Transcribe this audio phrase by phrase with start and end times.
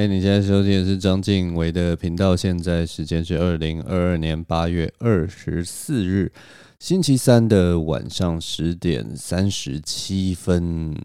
[0.00, 6.32] 哎，你现在收听的是张静伟的频道，现在时间是二零二二年八月二十四日
[6.78, 10.96] 星期三的晚上十点三十七分。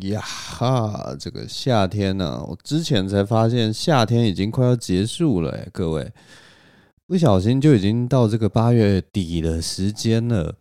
[0.00, 6.10] 呀哈，这个夏天呢、啊，我之前才发现夏天已经快要结束了，哎，各位，
[7.06, 10.54] 不小心就已经到这个八月底的时间了。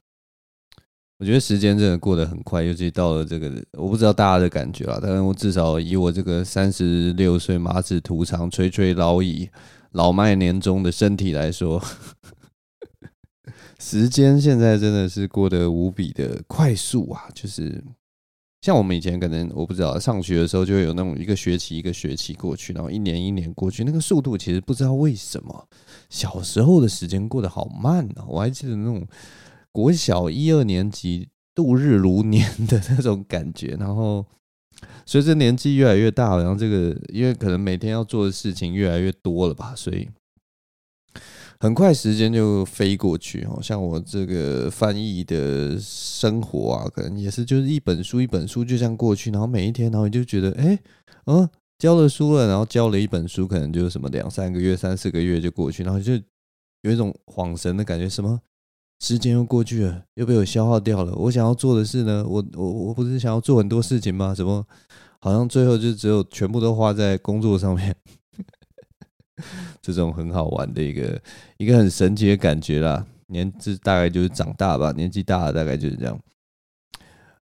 [1.19, 9.49] 我觉得时间真的过得很快，尤其到了这个，我不知道大家的感觉啊，但是我至少以我这个三十六岁马齿徒长、垂垂老矣、
[9.93, 11.83] 老迈年终的身体来说，
[13.81, 17.23] 时间现在真的是过得无比的快速啊！
[17.33, 17.83] 就是
[18.61, 25.67] 像我们以前可能我不知道上学的时候，就会有那种一个学期一个学期过去，然后一年一年过去，那个速度其实不知道为什么
[26.11, 28.25] 小时候的时间过得好慢啊！
[28.27, 29.03] 我还记得那种。
[29.77, 34.25] 国小一二年级度日如年的那种感觉，然后
[35.05, 40.09] 随着年纪越来越大，然后这个因为可能每天要做的事情越来越多了吧，所以
[41.59, 43.43] 很快时间就飞过去。
[43.43, 50.79] 哦，像我这个翻译的生活啊，可能也是就是一本书一本书就这样过去，然后每一天，然后你就觉得，哎，
[51.27, 51.47] 嗯，
[51.77, 56.13] 交了书了，然后交了一本书，可能就是什么两三个月、三四个月就过去，然后就
[56.81, 58.41] 有一种恍神的感觉，什么？
[58.99, 61.13] 时间又过去了，又被我消耗掉了。
[61.15, 62.25] 我想要做的事呢？
[62.27, 64.33] 我我我不是想要做很多事情吗？
[64.33, 64.65] 怎么
[65.19, 67.95] 好像最后就只有全部都花在工作上面？
[69.81, 71.21] 这种很好玩的一个
[71.57, 73.05] 一个很神奇的感觉啦。
[73.27, 76.19] 年纪大概就是长大吧，年纪大了大概就是这样。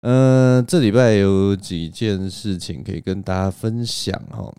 [0.00, 4.52] 嗯、这礼拜有几件事情可以跟大家分享哈。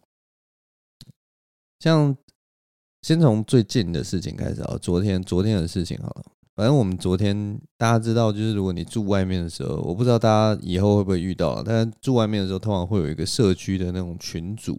[1.79, 2.15] 像
[3.01, 6.23] 先从最近的事情开始啊，昨天昨天的事情好了。
[6.57, 14.75] 反正我们昨天大家知道，就是如果你住外面的时候，我不知道大家以后会不会遇到，但住外面的时候，通常会有一个社区的那种群组，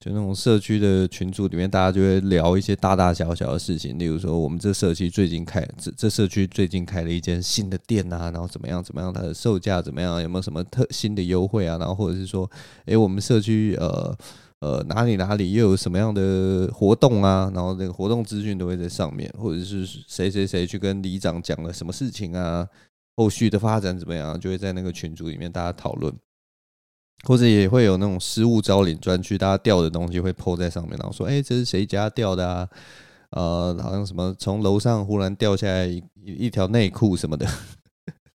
[0.00, 12.50] 就那种社区的群组里面，大家就会聊一些大大小小的事情，例如说我们这社区最近开这这社区最近开了一间新的店啊，然后怎么样怎么样，它的售价怎么样，有没有什么特新的优惠啊，然后或者是说，
[12.86, 14.16] 诶，我们社区呃。
[14.62, 17.50] 呃，哪里哪里又有什么样的活动啊？
[17.52, 22.64] 然后那个活动资讯都会在上面，或者是谁谁谁去跟里长讲了什么事情啊？
[23.16, 24.38] 后续的发展怎么样？
[24.38, 26.14] 就会在那个群组里面大家讨论，
[27.24, 32.68] 或者也会有那种失物招领专区，大家掉的东西会抛在上面，然后说：“哎，这是谁家掉的啊？”
[33.34, 37.44] 呃，好像什么从楼上忽然掉下来一一条内裤什么的。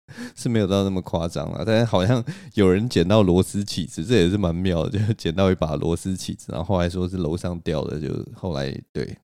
[0.37, 2.25] 是没有到那么夸张了，但是好像
[2.55, 9.19] 有人捡到螺丝起子，这也是蛮妙的，就 捡到一把螺丝起子，然后后来说是楼上掉的，就后来对，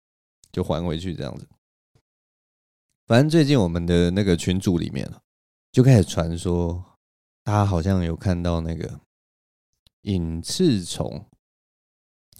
[0.50, 1.46] 就还回去这样子。
[3.06, 5.08] 反正最近我们的那个群组里面
[5.70, 6.84] 就开始传说，
[7.44, 9.00] 大家好像有看到那个
[10.02, 11.24] 隐翅虫，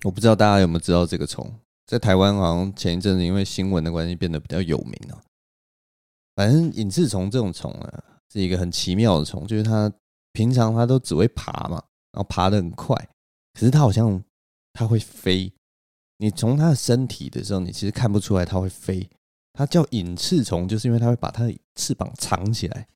[0.03, 1.55] 我不知道大家有没有知道这个虫，
[1.87, 5.23] 在台湾好像前一阵子因为新闻的关系变得比较有名了。
[6.35, 8.05] 反正隐翅虫这种虫啊。
[8.33, 9.93] 是一个很奇妙的虫，就是它
[10.33, 11.83] 平常它都只会爬嘛，
[12.13, 12.97] 然后爬得很快，
[13.53, 14.23] 可是它好像
[14.73, 15.53] 它会飞。
[16.19, 19.09] 你从它的身体的时候，你其实看不出来它会飞。
[19.55, 22.89] 它叫隐翅虫，就是因为它会把它的翅膀藏起来。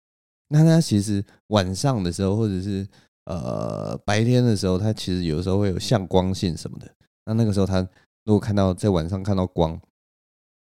[0.48, 2.88] 那它其实晚上的时候，或者是
[3.24, 6.90] 呃白天的时候，它其实有时候会有向光性什么的。
[7.26, 7.80] 那那个时候，它
[8.24, 9.78] 如果看到在晚上看到光，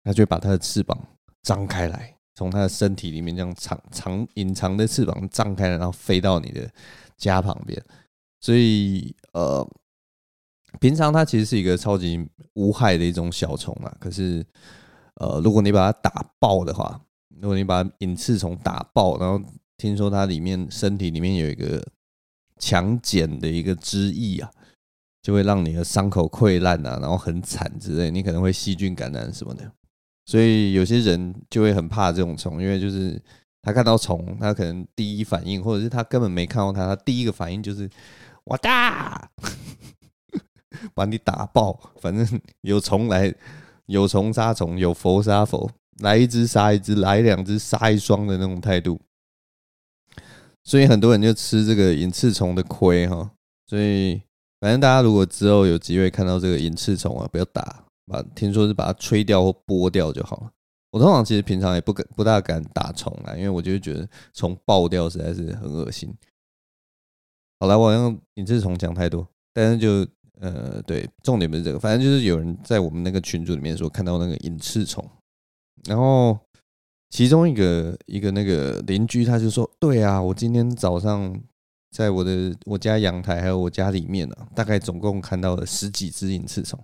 [0.04, 0.98] 它就会把它的翅膀
[1.42, 2.16] 张开来。
[2.34, 6.70] 从它的身体里面这样藏藏隐藏的翅膀张开了，然后飞到你的
[7.16, 7.82] 家旁边。
[8.40, 9.66] 所以呃，
[10.80, 13.96] 平常它其实是一个超级无害的一种小虫啊。
[14.00, 14.44] 可是
[15.16, 17.00] 呃，如果你把它打爆的话，
[17.40, 19.40] 如果你把隐翅虫打爆，然后
[19.76, 21.86] 听说它里面身体里面有一个
[22.58, 24.50] 强碱的一个汁液啊，
[25.20, 29.70] 就会让你的伤口溃烂啊，然后很惨之类，你可能会细菌感染什么的。
[30.32, 33.20] 所以有些人就会很怕这种虫，因为就是
[33.60, 37.86] 他看到虫，他可能第一反应，或者是他根本没看到它，他第一个反应就是
[38.44, 39.30] “我打”，
[40.94, 41.78] 把你打爆。
[42.00, 43.30] 反正有虫来，
[43.84, 48.98] 有虫杀虫，有佛杀佛，来一只杀一只，来两只杀一双的那种态度。
[50.64, 53.32] 所以很多人就吃这个隐翅虫的亏哈。
[53.66, 54.22] 所以
[54.60, 57.84] 反正大家如果之后有机会看到这个隐翅虫啊，不要打。
[58.12, 60.50] 把听说是把它吹掉或剥掉就好了。
[60.90, 66.14] 我通常其实平常也不敢不大敢打虫啊，因为我就觉得虫爆掉实在是很恶心。
[67.58, 70.06] 好了，我好像隐翅虫讲太多，但是就
[70.38, 75.08] 呃对，重点不是这个，反正就是有人在我们那个群组里面说看到那个隐翅虫，
[75.84, 76.38] 然后
[77.08, 81.40] 其中一个一个那个邻居他就说：“对啊，我今天早上
[81.90, 86.78] 在我的我家阳台还有我家里面呢、啊，大概总共看到了十几只隐翅虫。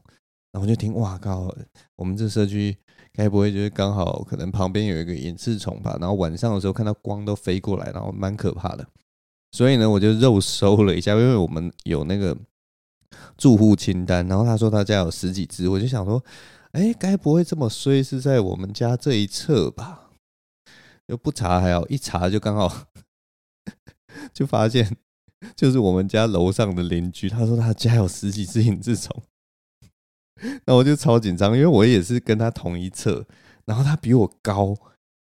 [0.53, 1.55] 然后就听，哇靠！
[1.97, 2.77] 我们这社区
[3.13, 5.97] 该不会就是刚好可能旁边有一个隐翅虫吧？
[6.01, 8.87] 然后晚上的时候看到光都飞过来，然后蛮可怕的。
[9.53, 12.37] 所以呢，我就肉搜了一下，因为我们有那个
[13.37, 16.23] 住户清单，然后他说他家有十几只，我就想说，
[16.73, 20.11] 哎，该不会这么衰是在我们家这一侧吧？
[21.07, 22.87] 又不查还好，一查就刚好
[24.33, 24.97] 就发现，
[25.57, 29.23] 就是我们家楼上的邻居，他说他家有十几只隐翅虫。
[30.65, 33.25] 那我就超紧张，因为我也是跟他同一侧，
[33.65, 34.77] 然后他比我高，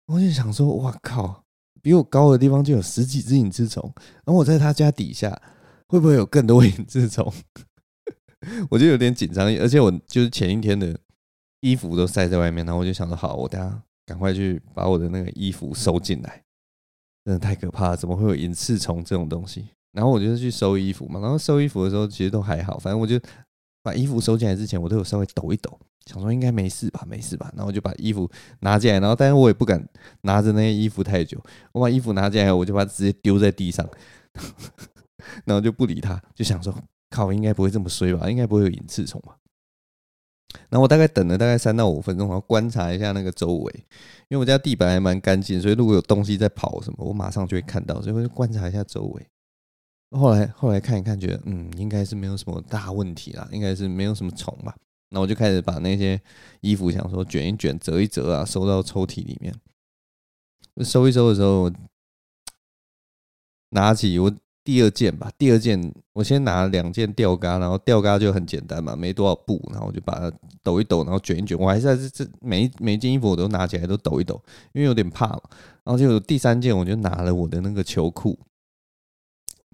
[0.07, 1.45] 我就想说，哇靠，
[1.81, 3.93] 比我高的地方就有十几只隐翅虫，
[4.25, 5.41] 然后我在他家底下
[5.87, 7.33] 会不会有更多 隐翅虫？
[8.71, 10.99] 我就有点紧张，而且我就是前一天的
[11.61, 16.43] 衣服都晒在外面，然后我就想说，好，我等下赶快去把我的那个衣服收进来，
[17.25, 19.69] 真的太可怕了，怎么会有隐翅虫这种东西？
[19.93, 23.19] 然后我就去收衣服嘛，然后收衣服的时候其实都还好，反正我就。
[23.85, 27.53] 把衣服收进来之前，我都有稍微抖一抖，想说应该没事吧，没事吧。
[27.55, 28.29] 然后我就把衣服
[28.61, 29.87] 拿进来，然后但是我也不敢
[30.23, 31.39] 拿着那些衣服太久。
[31.71, 33.87] 我把衣服拿进来，我就把它直接丢在地上，
[35.45, 36.75] 然后就不理他，就想说
[37.11, 39.37] 靠，应该不会这么衰吧，应该不会有隐翅虫吧。
[40.71, 43.73] 然后我大概等了大概三到五分钟，然后观察一下那个周围，
[44.29, 49.27] 因为我家地板还蛮干净，所以如果有东西在跑什么，我马上就会看到，所以我就观察一下周围。
[50.15, 54.75] 后来后来看一看，觉得嗯，应该是没有什么大问题啦，应该是没有什么虫吧。
[55.11, 56.21] 那我就开始把那些
[56.61, 59.55] 衣服想说卷一卷、折一折啊，收到抽屉里面。
[60.85, 61.71] 收一收的时候，
[63.71, 64.33] 拿起我
[64.65, 70.33] 第二件吧，第二件我先拿两件吊嘎，然后吊嘎就很简单嘛，没多少布，然后我就把它
[70.63, 71.57] 抖一抖，然后卷一卷。
[71.57, 75.43] 我还是在这这每每件衣服我都拿起来都抖一抖，因为有点怕嘛。
[75.85, 78.39] 然后就第三件，我就拿了我的那个球裤。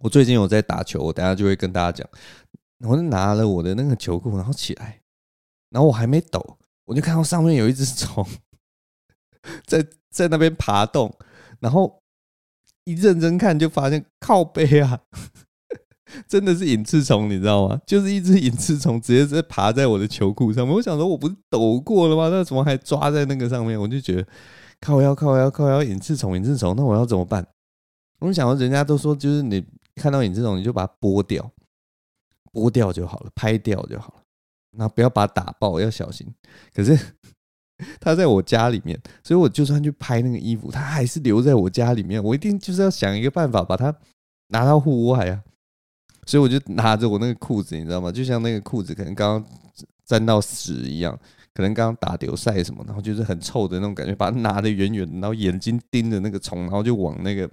[0.01, 2.09] 我最近有在打球，我等下就会跟大家讲。
[2.83, 4.99] 我就拿了我的那个球裤，然后起来，
[5.69, 6.57] 然后我还没抖，
[6.87, 8.27] 我就看到上面有一只虫
[9.67, 11.15] 在在那边爬动，
[11.59, 12.01] 然后
[12.85, 14.99] 一认真看就发现靠背啊，
[16.27, 17.79] 真的是隐翅虫，你知道吗？
[17.87, 20.75] 就是一只隐翅虫直接在爬在我的球裤上面。
[20.75, 22.31] 我想说，我不是抖过了吗？
[22.31, 23.79] 那怎么还抓在那个上面？
[23.79, 24.27] 我就觉得
[24.81, 27.47] 靠腰靠腰靠腰，隐翅虫隐翅虫，那我要怎么办？
[28.21, 29.63] 我想说，人家都说就是你。
[30.01, 31.51] 看到你这种，你就把它剥掉，
[32.53, 34.23] 剥掉就好了，拍掉就好了。
[34.79, 36.27] 那不要把它打爆，要小心。
[36.73, 36.99] 可是
[38.01, 42.23] 它在我家里面，所以我就算去拍那个衣服，它还是留在我家里面。
[42.23, 43.95] 我一定就是要想一个办法把它
[44.49, 45.43] 拿到户外啊。
[46.27, 48.11] 所以我就拿着我那个裤子，你知道吗？
[48.11, 49.51] 就像那个裤子可能刚刚
[50.05, 51.19] 沾到屎一样，
[51.53, 57.51] 可能刚刚打流赛什么，然后就是很臭的那种感觉，把它拿得远远，然后眼睛盯着那个虫，然后就往那个。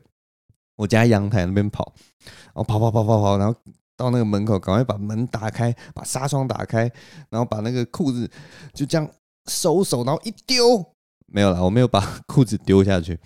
[0.77, 1.93] 我家阳台那边跑，
[2.23, 3.59] 然后跑跑跑跑跑，然后
[3.97, 6.89] 到那个门口，赶快把门打开，把纱窗打开，
[7.29, 8.29] 然后把那个裤子
[8.73, 9.09] 就这样
[9.47, 10.93] 收手，然后一丢，
[11.25, 13.19] 没有了，我没有把裤子丢下去，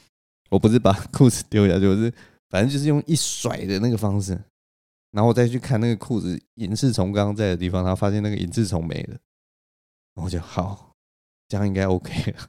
[0.50, 2.12] 我不是把裤子丢下去，我是
[2.50, 4.32] 反正就是用一甩的那个方式，
[5.12, 9.18] 然后我再去看那个裤子隐翅虫刚刚在的地方，然后发现那个隐翅虫没了，
[10.16, 10.94] 我就好，
[11.50, 12.48] 这样应该 OK 了。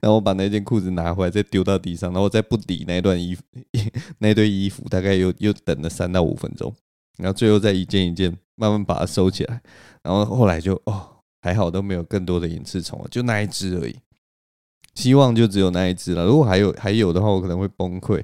[0.00, 3.42] 然后我把那件裤子拿回来，再丢到地上，然后再不理那段衣服，
[4.18, 6.74] 那堆衣服，大概又又等了三到五分钟，
[7.18, 9.60] 然后最后再一件一件慢慢把它收起来，
[10.02, 11.08] 然后后来就哦，
[11.40, 13.96] 还好都没有更多的隐翅虫了，就那一只而已。
[14.94, 18.22] 希望就只有那一只了，如果还有还有的话，我可能会崩溃，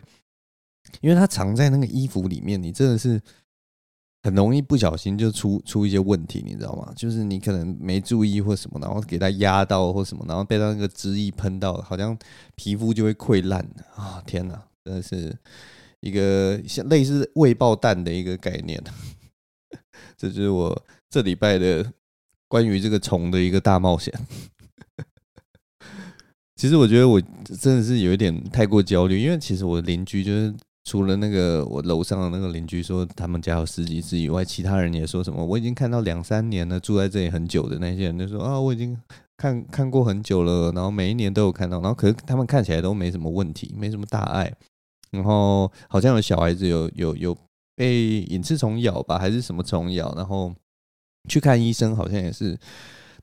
[1.01, 3.21] 因为它藏在那个衣服里面，你真的是。
[4.29, 6.93] 很容易不小心就出出一些问题，你知道吗？
[6.95, 12.15] 就是你可能没注意或什么，然后给它压到或什么，然后被它那个汁液喷到，好像
[12.55, 13.67] 皮肤就会溃烂
[13.97, 14.23] 啊！
[14.27, 15.35] 天哪，真的是
[16.01, 18.79] 一个像类似未爆弹的一个概念。
[20.19, 21.91] 这就是我这礼拜的
[22.49, 24.13] 关于这个虫的一个大冒险。
[26.57, 27.19] 其实我觉得我
[27.59, 30.55] 真的是有一点太过焦虑，因为其实我邻居就是。
[30.89, 38.99] 除了那个我楼上的那个邻居说他们家有十几只以外，其他人也说什么我已经看到两三年了，住在这里很久的那些人就说啊，我已经
[39.37, 44.51] 看看过很久了，然后每一年都有看到，然后可是他们看起来都没什么问题，没什么大碍，
[45.11, 47.37] 然后好像有小孩子有有有
[47.77, 50.55] 被隐翅虫咬吧，还是什么虫咬，然后
[51.29, 52.59] 去看医生，好像也是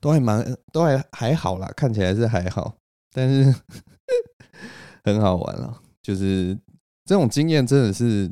[0.00, 2.76] 都还蛮 都还还好啦，看起来是还好，
[3.12, 3.52] 但是
[5.02, 6.56] 很好玩了，就是。
[7.06, 8.28] 这种经验真的是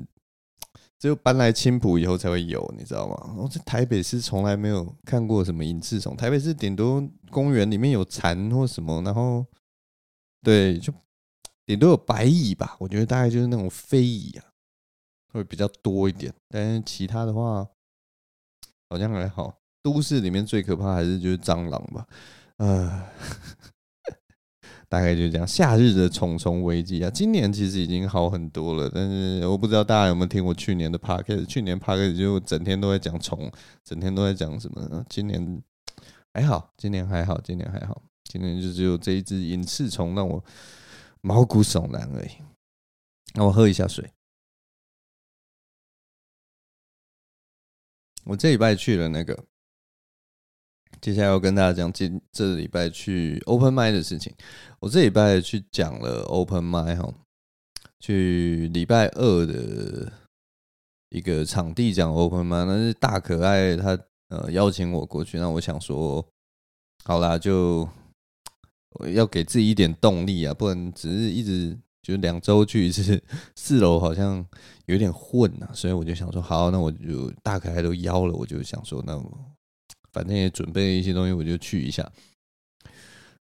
[0.99, 3.35] 只有搬来青浦以后才会有，你知道吗？
[3.39, 9.47] 我在台北市从来没有看过什么隐翅虫，台北市顶多公园里面有蝉或什么，然后
[10.43, 10.93] 对，就
[11.65, 12.77] 顶多有白蚁吧。
[12.81, 14.45] 我觉得大概就是那种飞蚁啊，
[15.33, 17.67] 会比较多一点，但是其他的话
[18.91, 19.57] 好像还好。
[19.83, 22.07] 都市里面最可怕还是就是蟑螂吧，
[22.57, 23.07] 呃，
[24.95, 25.45] 大概就是这样。
[25.45, 33.51] 夏日的虫虫危机啊，今年其实已经好很多了，但是我不知道大家有没有听过去年的 podcast，去年 podcast 就整天都在讲虫，
[33.83, 35.05] 整天都在讲什么？
[35.09, 35.61] 今年
[36.33, 40.45] 还好，今年还好，今年还好，今年就只有这一只隐翅虫让我
[41.23, 42.31] 毛骨悚然而已。
[43.35, 44.09] 那我喝一下水。
[48.23, 49.45] 我这礼拜去了那个。
[51.05, 54.33] 接下来要跟大家讲今这礼拜去 Open m i d 的事情。
[54.81, 57.15] 我这礼拜去讲了 Open m i d 哈，
[58.01, 60.11] 去礼拜二的
[61.11, 63.99] 一个场地讲 Open m i d 那是大可爱他
[64.31, 66.27] 呃邀请我过去，那我想说，
[67.05, 67.87] 好啦，就
[69.13, 73.23] 要给自己一点动力啊，不能只是一直就两周去一次，
[73.55, 74.43] 四楼好像
[74.87, 79.23] 有点混啊，所以我就想说，好，那我就大可爱都邀了，我就想说，那。
[80.15, 82.09] 反正也准备了一些东西，我就去一下。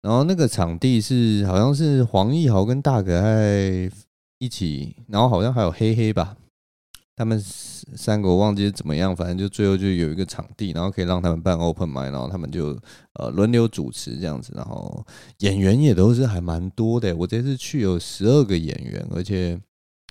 [0.00, 3.90] 然后那个场地是好像是黄义豪跟大可爱
[4.38, 6.34] 一起，然后好像还有黑黑吧，
[7.16, 12.68] 他们三个我忘记是怎么样，反正就最后就有一个场地，然后可以让他们办 open mic，然后他们就
[13.14, 15.04] 呃轮流主持这样子，然后
[15.40, 17.14] 演员也都是还蛮多的。
[17.14, 19.60] 我这次去有十二个演员，而且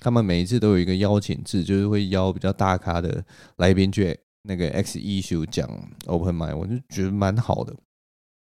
[0.01, 3.25] 他们每一次都有一个邀请制，就是会邀比较大咖的
[3.55, 4.19] 来宾去。
[4.43, 5.69] 那个 X Issue 讲
[6.05, 7.75] Open Mic，我就觉得蛮好的，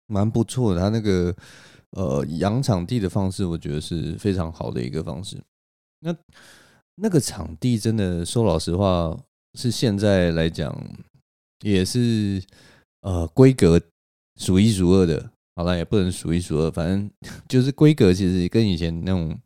[0.06, 0.80] 蛮不错的。
[0.80, 1.34] 他那个
[1.90, 5.40] 呃养场地的方式，我觉得是非常好的一个方式。
[6.00, 6.14] 那
[6.96, 9.18] 那个场地真的说老实话，
[9.58, 10.76] 是现在来讲
[11.60, 12.42] 也是
[13.00, 13.80] 呃规格
[14.36, 15.30] 数一数二的。
[15.56, 17.10] 好了，也不能数一数二，反正
[17.48, 19.38] 就是规格其实跟以前那种。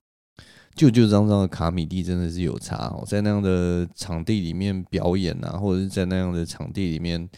[0.81, 7.29] 旧旧脏脏的卡米蒂真的是有差哦，在那样的场地里面表演啊，或者是在那样的场地里面，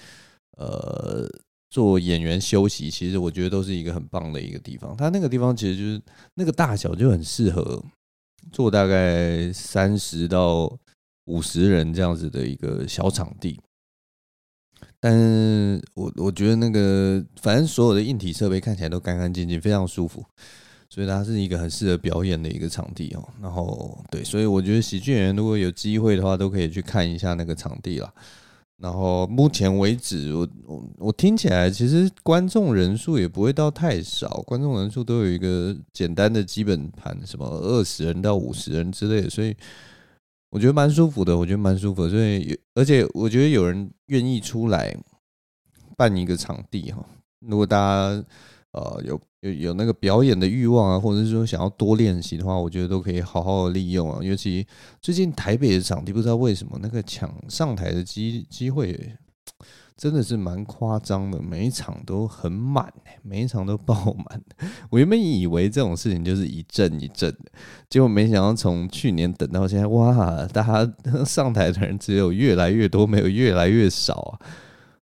[0.56, 1.28] 呃，
[1.68, 4.96] 做演员休息，其实我觉得都是一个很棒的一个地方。
[4.96, 6.00] 它那个地方其实就是
[6.34, 7.84] 那个大小就很适合
[8.52, 10.72] 做大概三十到
[11.24, 13.60] 五十人这样子的一个小场地。
[15.00, 20.24] 但是我我觉得那个反正所有的硬体设备看起来都干干净净，非常舒服。
[20.92, 28.12] 所以它是一个很适合表演的一个场地哦，然后对，所以我觉得喜剧演员如果有机会的话，都可以去看一下那个场地啦。
[28.76, 39.56] 然后目前为止，我我我听起来其实观众人数也不会到太少，观众人数都有一个简单的基本盘，什么二十人到五十人之类的，所以
[40.50, 42.06] 我觉得蛮舒服的，我觉得蛮舒服。
[42.06, 44.94] 所以而且我觉得有人愿意出来
[45.96, 47.02] 办一个场地哈，
[47.40, 48.22] 如果大家。
[48.72, 54.20] 呃，有有有那个表演的欲望啊，或者是说想要多练习的话，我觉得都可以好好的利用啊。
[54.22, 54.64] 尤其
[55.00, 59.16] 最近台北的场地，不知道为什么那个抢上台的机机会
[59.96, 64.40] 真的是蛮夸张的，每一场都很满，每一场都爆满。
[64.90, 67.50] 我原本以为这种事情就是一阵一阵的，
[67.90, 74.38] 结果没想到从去年等到现在，哇，大家上台的人只有越来越多，没有越来越少啊。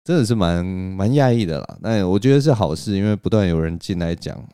[0.03, 4.48] 真的是蛮蛮讶异的啦，那我觉得是好事，因为不断有人进来讲。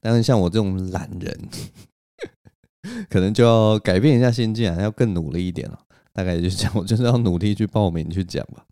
[0.00, 1.48] 但是像我这种懒人，
[3.08, 5.78] 可能就要改变一下心境啊，要更努力一点了。
[6.12, 8.66] 大概就是这样，我就是要努力去报名去讲吧。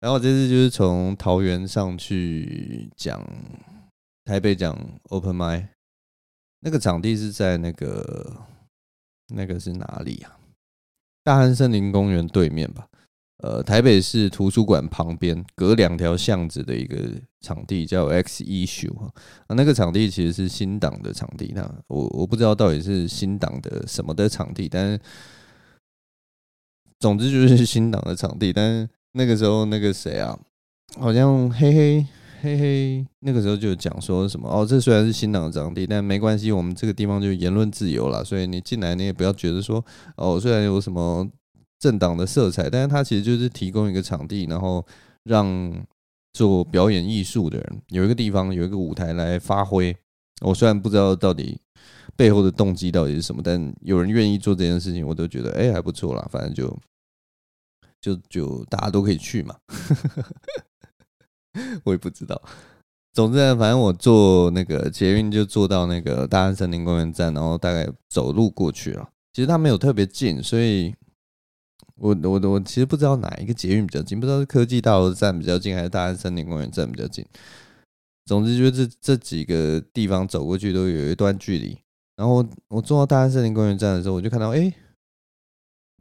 [0.00, 3.20] 然后这次就是从桃园上去讲
[4.24, 4.76] 台北讲
[5.10, 5.66] Open Mic，
[6.60, 8.36] 那个场地是在那个
[9.34, 10.38] 那个是哪里啊？
[11.24, 12.88] 大安森林公园对面吧。
[13.42, 16.96] 呃，台北市图书馆旁边隔两条巷子的一个
[17.42, 19.12] 场地叫 X Issue，啊，
[19.48, 24.98] 那个场地其实是新党的场地，那我我不知道到底是新党的什么的场地，但是
[26.98, 28.54] 总之就是 新党的场地。
[28.54, 30.38] 但是那个时候那个谁啊，
[30.98, 32.06] 好像嘿嘿
[32.40, 39.84] 嘿嘿，那个时候就讲说什么哦，这虽然是新党的场地，但没关系，我们这个地方就言论自由了，所以你进来你也不要觉得说
[40.16, 41.30] 哦，虽然有什么。
[41.86, 44.84] 政党的色彩，但是它其实就是提供一个场地，然后
[45.22, 45.72] 让
[46.32, 49.96] 做表演艺术的人有一个地方，有一个舞台来发挥。
[50.40, 51.60] 我虽然不知道到底
[52.16, 56.28] 背后的动机到底是什么，但有人愿意做这件事情，我都觉得哎还不错啦。
[56.28, 56.76] 反正就
[58.00, 59.54] 就就大家都可以去嘛。
[61.84, 62.42] 我也不知道。
[63.12, 69.08] 总之，反正我坐那个捷运就坐到那个大安森林公园站，然后大概走路过去了。
[69.32, 70.92] 其实它没有特别近，所以。
[71.98, 77.24] 我我我其实不知道哪一个捷运比较近，不知道是科技大楼站比较近，还是大安森林公园站比较近。
[78.26, 81.78] 总之就是这这几个地方走过去都有一段距离。
[82.16, 84.72] 然后我坐到大安森林公园站的时候，我就看到，哎，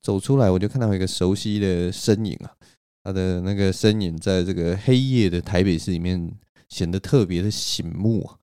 [0.02, 2.56] 走出来，我就看到一个熟悉的身影啊，
[3.04, 6.32] 他的那个身影在这个黑夜的台北市里面
[6.68, 8.40] 显得特别的醒目啊。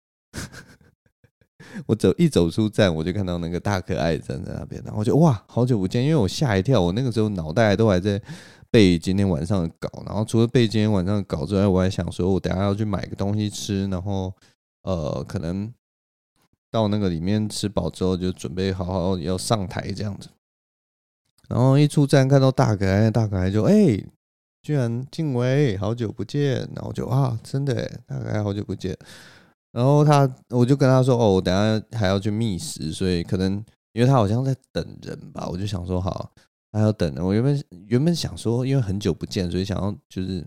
[1.87, 8.21] 我走一走出站，我就看到那个大可爱站在那边，然后我就哇，好久不见，因为我吓一跳，我那个时候脑袋都还在
[8.71, 14.33] 背今天晚上的稿，然后除了背今天晚上的稿之外，我还想说我等下要去买个东西吃，然后
[14.83, 15.73] 呃，可能
[16.71, 20.29] 到那个里面吃饱之后就准备好好要上台这样子，
[21.49, 24.03] 然后一出站看到大可爱，大可爱就哎、
[24.63, 27.75] 居然静伟，好久不见，然后就啊，真的，
[28.07, 28.97] 大可爱好久不见。
[29.73, 33.53] 然后他，我就跟他说：“哦，我等下还要去觅食，所以可能
[33.95, 36.31] 因为他好像在等人吧，我就想说好，
[36.71, 37.25] 他要等人。
[37.25, 40.47] 我原本原本想说，因为很久不见，所以想要就是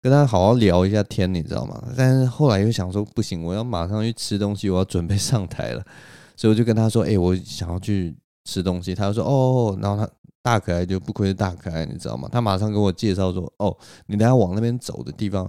[0.00, 1.92] 跟他好好聊一下天，你知道吗？
[1.94, 5.84] 但是后来又想说不行，我要马上去吃东西，我要准备上台了，
[6.36, 8.94] 所以我就跟他说：哎，我想要去吃东西。
[8.94, 10.10] 他就说：哦，然后他
[10.42, 12.30] 大可爱就不愧是大可爱，你知道吗？
[12.32, 15.46] 他马上跟我介绍说：哦，你等下往那边走的地方。”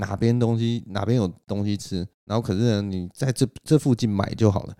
[0.00, 4.76] 哪边东西哪边有东西吃，然后可是呢，你在这这附近买就好了。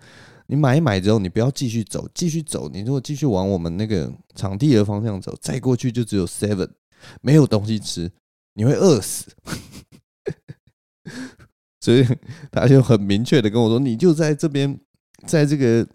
[0.47, 2.67] 你买一买之后，你不要继续走，继续走。
[2.67, 6.69] 你如果继续往我们那个场地的方向走，再过去就只有 Seven，
[7.21, 8.11] 没有东西吃，
[8.55, 9.31] 你会饿死。
[11.79, 12.05] 所以
[12.51, 14.77] 他就很明确的跟我说：“你就在这边，
[15.25, 15.87] 在这个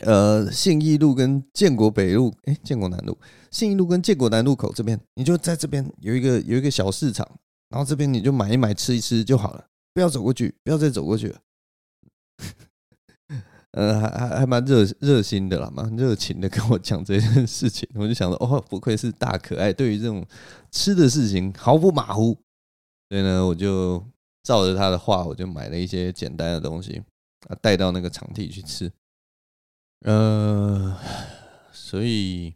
[0.00, 3.16] 呃信义路跟建国北路，哎，建国南路，
[3.52, 7.26] 信义路跟建国南路口这边，你就在这边有一个有一个小市场。”
[7.68, 11.40] 然后这边你就买一买吃一吃就好了，不要走过去，不要再走过去了。
[13.72, 17.86] 呃，还还还蛮热热心的啦，蛮热情的跟我讲这件事情。
[17.94, 20.26] 我就想说，哦，不愧是大可爱，对于这种
[20.70, 22.38] 吃的事情毫不马虎。
[23.10, 24.02] 所以呢，我就
[24.42, 27.02] 照着他的话，我就买了一些简单的东西
[27.48, 28.90] 啊，带到那个场地去吃。
[30.06, 30.96] 呃，
[31.70, 32.54] 所以，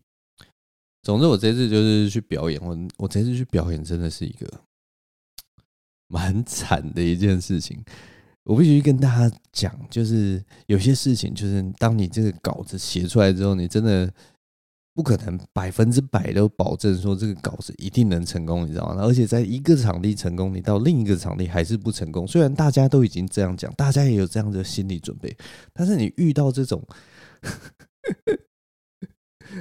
[1.03, 4.47] 总之我这次就是去表演，我我这次去表演真的是一个。
[6.11, 7.81] 蛮惨的一件事情，
[8.43, 14.13] 我必须跟大家讲，就是有些事情，就是当你这个稿子写出来之后，你真的
[14.93, 19.03] 不可能百分之百都保证说这个稿子一定能成功，你知道吗？
[19.03, 22.27] 而且在一个场地成功，你到另一个场地还是不成功。
[22.27, 25.37] 虽然大家都已经这样讲，大家也有这样的心理准备，
[25.73, 26.83] 但是你遇到这种。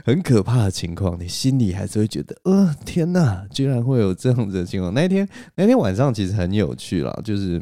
[0.06, 4.94] 很可怕的情况，你心里还是会觉得，呃，天哪，居然会有这样子的情况。
[4.94, 7.62] 那天那天晚上其实很有趣啦，就是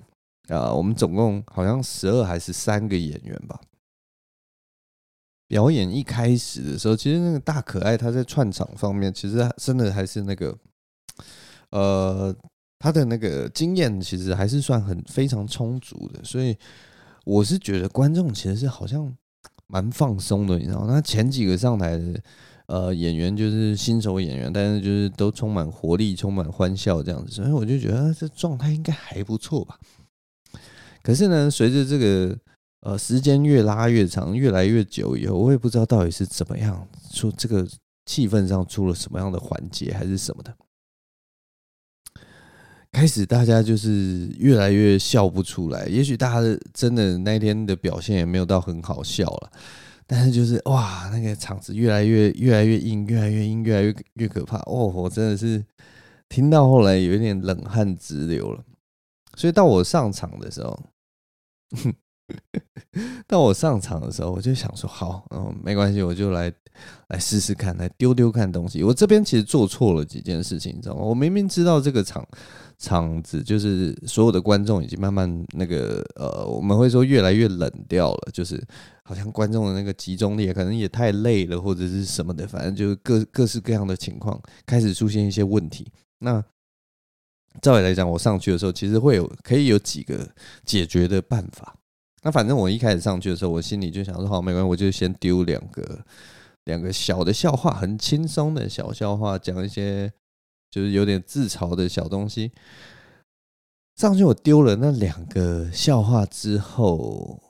[0.49, 3.59] 啊、我们总共好像十二还是三个演员吧。
[5.47, 10.57] 表演一开始的时候，其实那个大可爱他在串场方面，其实真的还是那个，
[11.71, 12.35] 呃，
[12.79, 16.57] 他的那个经验其实还是算很非常充足的，所以
[17.25, 19.15] 我是觉得观众其实是好像。
[19.67, 20.85] 蛮放松的，你知道？
[20.87, 22.21] 那前几个上台的
[22.67, 29.77] 呃演员就是新手演员，但是就是都充满活力、充满欢笑这样子，所以我就觉得这状态应该还不错吧。
[31.03, 32.37] 可是呢，随着这个
[32.81, 37.67] 呃时间越拉越长、越来越久以后，我也不知道到底是怎么样，说这个
[38.05, 40.53] 气氛上出了什么样的环节，还是什么的。
[42.91, 49.51] 开始大家就是越来越笑不出来，也许大家真的那天的表现也没有到很好笑了，
[50.05, 54.87] 但是就是哇，那个场子越来越越来越硬，越来越硬，越来越越可怕哦！
[54.93, 55.63] 我真的是
[56.29, 58.63] 听到后来有一点冷汗直流了，
[59.35, 60.79] 所以到我上场的时候。
[63.27, 66.51] 到我上场的时候，我就想说好，嗯，没关系，我就来
[67.09, 68.83] 来试试看，来丢丢看东西。
[68.83, 71.01] 我这边其实做错了几件事情，你知道吗？
[71.01, 72.25] 我明明知道这个场
[72.77, 78.61] 场子就是所有的观众已经慢慢那个呃，我们会说越来越冷掉了，就是
[79.03, 85.91] 好像观众的那个集中力可能也太累了，或者是什么的，反正就是各各式各样的情况开始出现一些问题。
[86.19, 86.43] 那
[87.61, 90.27] 照理来讲，我上去的时候，其实会有可以有几个
[90.63, 91.75] 解决的办法。
[92.27, 96.05] 那反正我一开始上去的时候，我心里就想说，好，没关系，我就先丢两个
[96.65, 100.11] 两个小的笑话，很轻松的小笑话，讲一些
[100.69, 102.51] 就是有点自嘲的小东西。
[103.95, 107.41] 上去我丢了那两个笑话之后，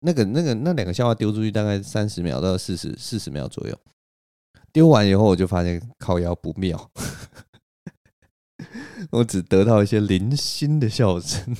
[0.00, 3.74] 那个那个那两个笑话丢出去大概三十秒到四十四十秒左右，
[4.74, 6.90] 丢完以后我就发现靠腰不妙，
[9.10, 11.56] 我只得到一些零星的笑声。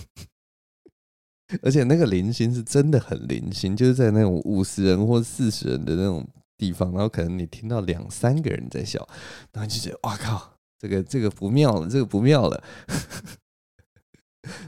[1.62, 9.06] 而且那个零星是真的很零星，就是在那种五十人或四十人的那种地方，然后可能你听到两三个人在笑，
[9.52, 12.62] 然后就觉得哇靠，这个这个不妙了，这个不妙了。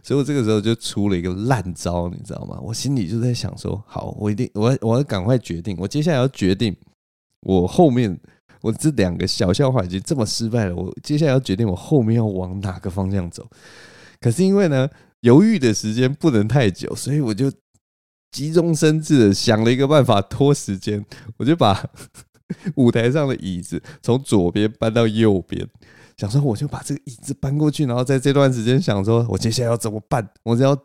[0.03, 2.59] 所以我这个时候就出了一个烂招，你知道吗？
[2.61, 6.77] 我心里就在想说，好，我一定我要我要赶快决定，我接下来要决定
[7.41, 8.19] 我后面
[8.61, 13.49] 我这两个小笑话已经这么失败了，我接下来要决定我后面要往哪个方向走。
[14.21, 14.87] 可是因为呢，
[15.21, 17.53] 犹豫的时间不能太久，所以我就
[18.31, 21.05] 急中生智的想了一个办法拖时间，
[21.37, 21.89] 我就把
[22.77, 25.67] 舞台上的椅子从左边搬到右边，
[26.17, 30.77] 想说我就把这个椅子搬过去，然后在这段时间想说我接下来要怎么办，我只要。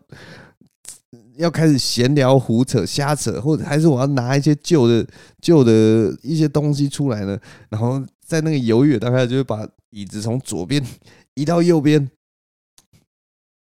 [1.38, 5.06] 要开始闲聊、胡扯、瞎扯，或者还是我要拿一些旧的、
[5.42, 7.38] 旧的一些东西出来呢？
[7.68, 10.82] 然后在那个犹豫，大概就会把椅子从左边
[11.34, 12.10] 移到右边。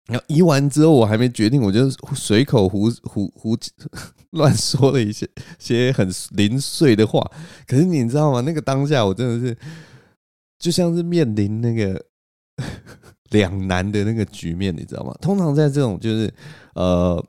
[0.06, 3.56] 然后移完之后，我还没决定，我就随口胡胡胡
[4.32, 7.30] 乱说了一些些很零碎的话。
[7.66, 8.40] 可是你知道吗？
[8.42, 9.56] 那个当下，我真的是
[10.58, 12.04] 就像是面临那个
[13.30, 15.14] 两难的那个局面，你知道吗？
[15.20, 16.32] 通常在这种就是
[16.74, 17.24] 呃。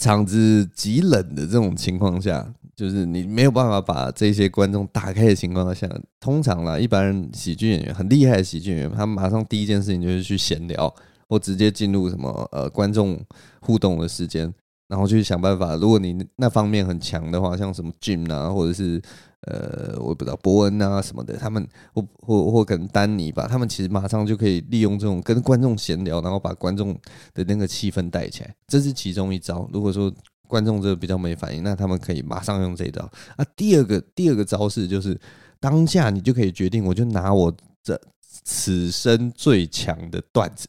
[0.00, 5.88] 场子极冷的这种情况下，就是你没有办法把这些观众打开的情况下，
[6.20, 10.92] 通常啦，一般人喜剧演员很厉害的喜剧演员，他马上第一件事情就是去闲聊，
[11.28, 13.18] 或直接进入什么呃观众
[13.60, 14.52] 互动的时间，
[14.88, 15.76] 然后去想办法。
[15.76, 19.00] 如果你那方面很强的话，像什么 Jim 啊，或者是。
[19.46, 26.98] 呃，我也不知道伯恩啊什么的，他们或或或可能丹尼吧，他们其实马上就可以利用这种跟观众闲聊，然后把观众
[27.34, 29.68] 的那个气氛带起来，这是其中一招。
[29.70, 30.10] 如果说
[30.46, 33.02] 观众这比较没反应，那他们可以马上用这一招。
[33.36, 35.18] 啊，第二个第二个招式就是
[35.60, 38.00] 当下你就可以决定，我就拿我这
[38.44, 40.68] 此生最强的段子，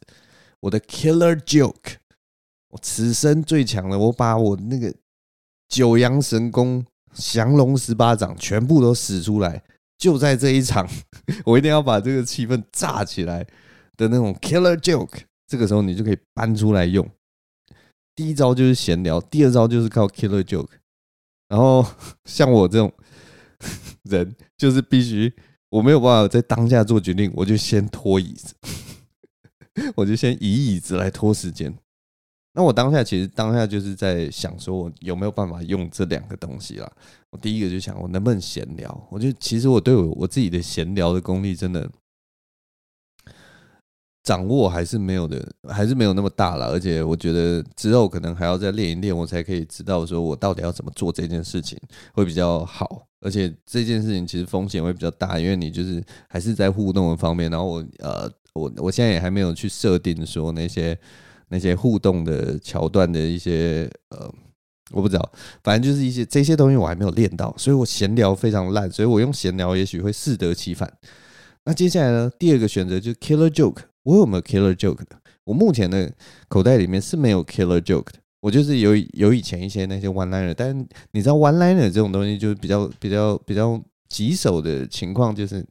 [0.60, 1.96] 我的 killer joke，
[2.70, 4.94] 我此生最强的，我把我那个
[5.68, 6.86] 九阳神功。
[7.18, 9.64] 降龙十八掌全部都使出来，
[9.98, 10.86] 就在这一场，
[11.48, 13.42] 我一定要把这个气氛炸起来
[13.96, 15.20] 的那种 killer joke。
[15.48, 17.10] 这个时候你就可以搬出来用。
[18.16, 20.70] 第一招就是闲聊，第二招就是靠 killer joke。
[21.48, 21.86] 然后
[22.26, 22.92] 像我这种
[24.04, 25.32] 人，就是必须
[25.70, 28.56] 我没有办法在当下做决定，我就先拖椅子，
[29.96, 31.78] 我就先以椅子来拖时间。
[32.58, 36.90] 那我当下其实当下就是在想说，我有没有办法用这两个东西啦？
[37.32, 39.08] 我第一个就想，我能不能闲聊？
[39.12, 41.92] 我就其实我对我我自己的闲聊的功力真的
[44.26, 46.66] 掌握还是没有的，还是没有那么大了。
[46.66, 51.80] 而且我觉得之后可能还要再练一练，我才可以知道说我到底要怎么做这件事情
[52.14, 53.08] 会比较好。
[53.22, 57.50] 而且这件事情其实风险会比较大，因为你就是还是在互动的方面。
[57.50, 60.98] 然后我呃，我我现在也还没有去设定说那些。
[61.48, 64.28] 那些互动的桥段的一些呃，
[64.90, 65.32] 我不知道，
[65.64, 70.92] 反正就是一些这些东西我还没有练到，所以我闲聊非常烂，所以我用闲聊也许会适得其反。
[71.64, 75.20] 那接下来呢，第二个选择就是 killer joke，我有没有 killer joke 的？
[75.44, 76.12] 我目前的
[76.48, 85.66] 口袋里面是没有 killer joke 的，我就是有有以前一些那些 one liner，但是你知道 one liner 这种东西就是比较比较比较棘手的情况，就是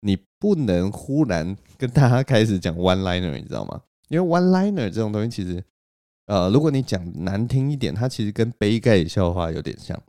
[0.00, 3.80] 你不能忽然跟大家开始讲 one liner，你知道吗？
[4.08, 5.62] 因为 one liner 这种东西，其实，
[6.26, 10.00] 呃，如果你讲难听一点，它其实跟杯盖笑话有点像，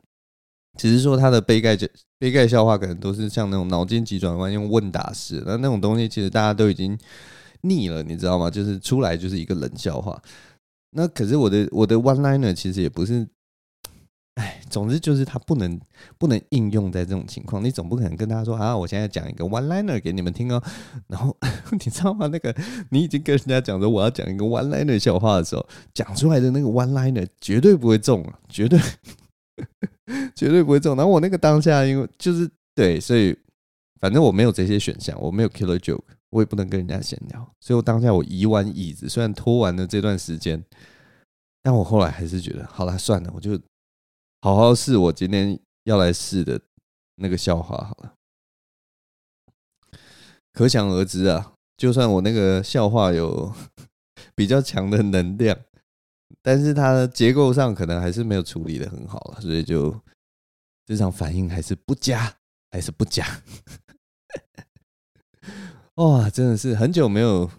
[0.76, 1.86] 只是说它的杯盖就
[2.18, 6.98] 杯盖笑话可能都是像那种脑筋急转弯用问答式，那那种东西其实大家都已经
[7.62, 8.50] 腻了，你知道吗？
[8.50, 10.20] 就是出来就是一个冷笑话。
[10.90, 13.26] 那可是我的我的 one liner 其实也不是。
[14.36, 15.78] 哎，总之就是它不能
[16.16, 20.62] 不能应用在这种情况，你总不可能跟他说啊，我现在讲一个 one liner 给你们听哦，
[21.06, 21.36] 然后
[21.72, 22.26] 你知道吗？
[22.28, 22.56] 那个
[22.88, 28.80] 你已经跟人家讲说我要讲一个 one liner 笑话的时候，讲出来的那个 one liner 绝对不会中啊，绝对
[30.34, 30.96] 绝对不会中。
[30.96, 33.36] 然后我那个当下，因为就是对，所以
[34.00, 36.00] 反正我没有这些选项，我没有 killer joke，
[36.32, 40.64] 我也不能跟人家闲聊，所以我当下我移完椅子，虽然拖完了这段时间，
[41.62, 43.60] 但我后来还是觉得好了，算了，我就。
[44.44, 46.60] 好好试我今天要来试的
[47.14, 48.14] 那个笑话好了，
[50.52, 53.54] 可想而知啊，就算我那个笑话有
[54.34, 55.56] 比较强的能量，
[56.42, 59.96] 但是它的结构上可能还是没有处理得很好了，所以就
[60.86, 62.36] 这场反应还是不佳，
[62.72, 63.24] 还是不佳。
[65.96, 67.50] 哇，真的是很久没有，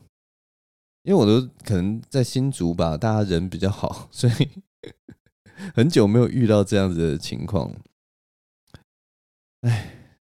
[1.03, 4.49] 因为我都可能在新竹吧，大家人比较好， 所以。
[5.75, 7.71] 很久没有遇到这样子的情况，
[9.61, 10.17] 哎，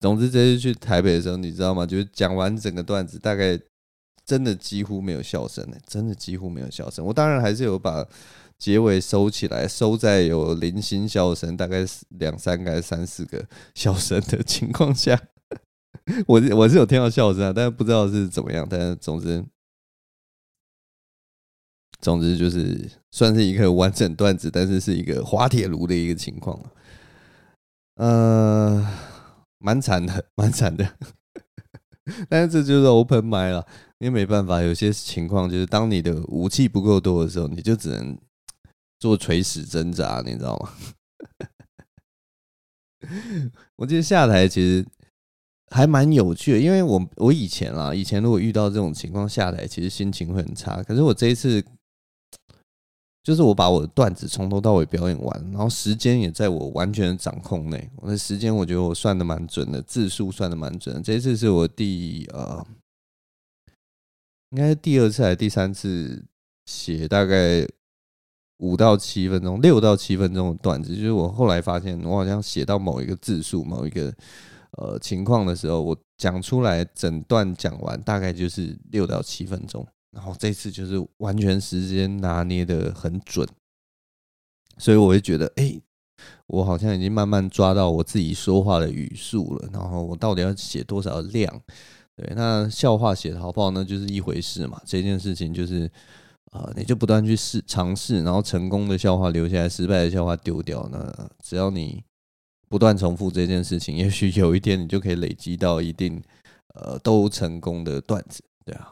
[0.00, 1.84] 总之这次去台北的时候，你知道吗？
[1.84, 3.60] 就是讲完整个段子，大概
[4.24, 7.04] 真的几乎没有笑声，真的几乎没有笑声。
[7.04, 8.06] 我当然还是有把
[8.56, 13.44] 结尾收起来，收在有零星笑声，大概两三个、三四个
[13.74, 15.20] 笑声的情况下，
[16.26, 18.66] 我我是有听到笑声啊，但是不知道是怎么样。
[18.68, 19.44] 但是总之。
[22.00, 26.60] 总之就是算是一个完整段子，但是是一个滑铁卢的一个情况。
[27.94, 28.86] 呃，
[29.56, 30.98] 蛮惨的，蛮惨的。
[32.28, 38.18] 但是这就是 open m i 了，因为没办法，有些情况就是当你的武器不够多的时候，你就只能
[38.98, 40.74] 做垂死挣扎，你知道吗？
[43.76, 44.86] 我记得下台其实
[45.74, 50.82] 还蛮有趣的，因为我我以前啊，以前如果遇到这种情况下来，其实心情会很差。
[50.84, 51.64] 可是我这一次。
[53.26, 57.90] 就是我把我的段子从头到尾表演完，然后时间也在我完全的掌控内。
[57.96, 61.02] 我的时间我觉得我算的蛮准的，字数算的蛮准。
[61.02, 62.62] 这一次是我第呃，
[64.50, 66.22] 应该是第二次还是第三次
[66.66, 67.66] 写大概
[68.58, 70.94] 五到七分钟、六到七分钟的段子。
[70.94, 74.14] 就是我后来发现，我好像写到某一个字数、某一个
[74.76, 79.86] 呃情况的时候，我讲出来整段讲完大概就是六到七分钟。
[80.10, 83.44] 然后这次就是完全时间拿捏得很准，
[84.78, 85.76] 所以我会觉得，哎，
[86.46, 89.68] 我好像已经慢慢抓到我自己说话的语速了。
[89.72, 91.60] 然后我到底要写多少量？
[92.14, 93.84] 对，那笑话写的好不好呢？
[93.84, 94.80] 就是一回事嘛。
[94.86, 95.90] 这件事情就是，
[96.52, 100.88] 呃，你就不断去试尝试，然后成功的笑话留下来，失败的笑话丢掉。
[100.92, 102.04] 那只要你
[102.68, 106.22] 不断重复这件事情， 也许有一天你就可以累积到一定，
[106.74, 108.90] 呃，都成功的段子，对啊。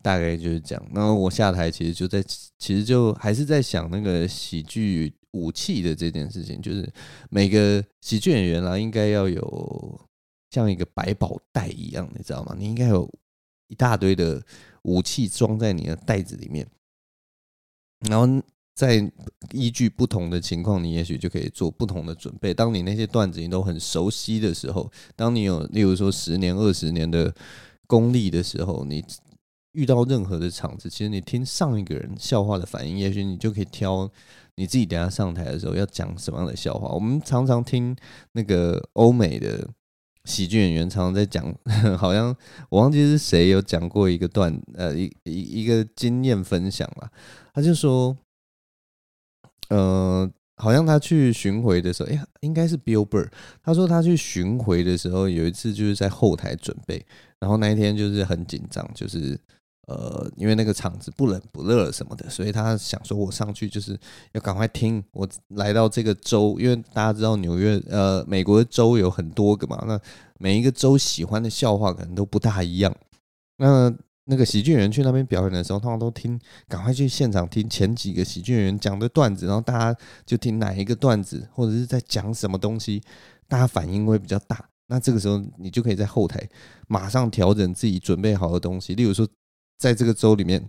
[0.00, 2.22] 大概就是这样，然后我下台其实就在，
[2.56, 6.88] 其实就还是在想那个喜剧武器的这件事情，就是
[7.30, 10.00] 每个喜剧演员啦，应该要有
[10.52, 12.54] 像一个百宝袋一样，你知道吗？
[12.56, 13.12] 你应该有
[13.66, 14.40] 一大堆的
[14.82, 16.64] 武器装在你的袋子里面，
[18.08, 18.40] 然后
[18.78, 19.10] 在
[19.50, 22.54] 依据不同的情况，你也许就可以做不同的准备。
[22.54, 27.34] 当你那些段子你都很熟悉的时候，当你有例如说十年、二十年的
[27.88, 29.04] 功力的时候，你。
[29.72, 34.10] 遇到任何的场子，其实你听上一个人笑话的反应，也许你就可以挑
[34.56, 36.88] 你自己等下上台的时候要讲什么样的笑话。
[36.88, 37.94] 我们常常听
[38.32, 39.68] 那个欧美的
[40.24, 41.54] 喜剧演员常常在讲，
[41.96, 42.34] 好像
[42.70, 47.08] 我忘记是谁有讲过一个段，呃，一一一个经验分享了。
[47.52, 48.16] 他就说，
[49.68, 53.28] 呃，好像他去巡回的时候，哎，应该是 Bill Burr。
[53.62, 57.04] 他说他去巡回的时候，有一次就是在后台准备，
[57.38, 59.38] 然后那一天就是很紧张，就是。
[59.88, 63.98] 呃，因为那个场子不冷不热什么的，所以他想说，我上去就是
[64.32, 65.02] 要赶快听。
[65.12, 69.98] 我来到这个州，因为大家知道纽约，呃，美国的州有很多个嘛，那
[70.38, 72.94] 每一个州喜欢的笑话可能都不大一样。
[73.56, 73.90] 那
[74.28, 76.38] 那个喜剧人去那边表演的时候，通常都听，
[76.68, 83.02] 赶快去现场听前几个喜剧人讲的段子，然后大家就听哪一个段子，或者是在讲什么东西，
[83.48, 84.68] 大家反应会比较大。
[84.86, 86.48] 那这个时候你就可以在后台
[86.86, 89.26] 马上调整自己准备好的东西，例如说。
[89.80, 90.68] 在这个周里面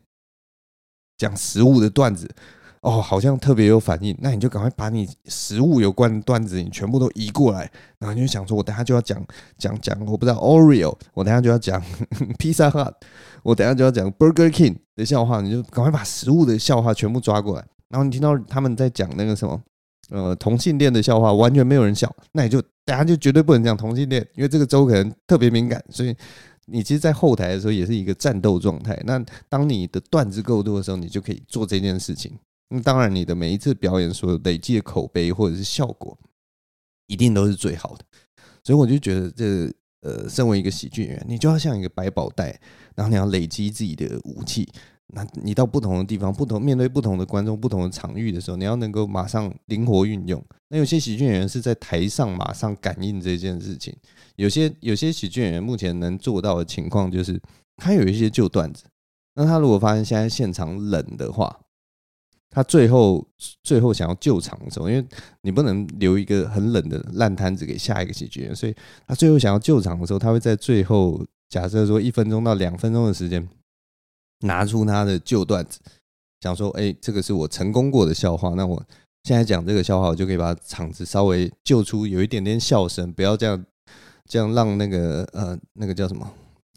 [1.17, 2.29] 讲食物的段子，
[2.81, 9.21] 哦，好像特别有反应，那你就赶快把你食物有关的段子，你全部都移过来，然后你就想说，我等下就要讲
[9.57, 11.81] 讲讲，我不知道 Oreo，我等下就要讲
[12.39, 12.93] Pizza Hut，
[13.43, 19.61] 我等下就要讲 Burger King 的笑话，你就赶快把食物的笑话全部抓过来，然后你听到他们在讲那个什么，
[20.09, 26.15] 呃，同性恋的笑话，完全没有人笑，那你就等下就绝对不能讲同性恋，因为这个州可能特别敏感，所以。
[26.71, 28.95] 你其实，在后台的时候也是一个战斗状态。
[29.03, 32.31] 那当你的段子够多的时候，你就可以做这件事情。
[32.69, 36.17] 那当然，你的每一次表演所累积的口碑或者是效果，
[37.07, 38.05] 一定都是最好的。
[38.63, 42.59] 所以我就觉得，这呃，身为一个喜剧演员，你就要像一个百宝袋，
[42.95, 44.67] 然后你要累积自己的武器。
[45.11, 50.39] 那你到不同的地方，不同面对不同的观众、不同的场域的时候，你要能够马上灵活运用。
[50.67, 53.91] 那有些喜剧演员是在台上马上感应这件事情，
[54.35, 57.41] 有些有些喜剧演员目前能做到的情况就是，
[57.77, 58.83] 他有一些旧段子，
[59.33, 61.59] 那他如果发现现在现场冷的话，
[62.49, 63.25] 他最后
[63.63, 65.05] 最后想要救场的时候，因为
[65.41, 68.75] 你不能留一个很冷的烂摊子给下一个喜剧演员，所以
[69.07, 73.47] 他最后想要救场的时候，他会在最后假设说一分钟到两分钟的时间。
[74.43, 75.81] 拿出他的旧段子，
[76.39, 78.51] 想说：“哎，这个是我成功过的笑话。
[78.51, 78.81] 那我
[79.25, 83.65] 现在讲这个笑话，我就可以把场子稍微救出有一点点笑声，不要这样，
[84.29, 86.25] 这样让那个呃那个叫什么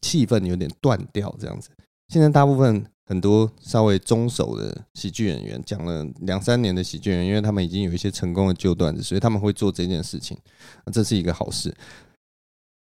[0.00, 1.32] 气氛有点断掉。
[1.38, 1.70] 这样子，
[2.08, 10.38] 现在大部分很多稍微中手的喜剧演员，讲了两三年的喜剧演员，因为他们已经有一些成功的旧段子，所以他们会做这件事情。
[10.86, 11.74] 那这是一个好事。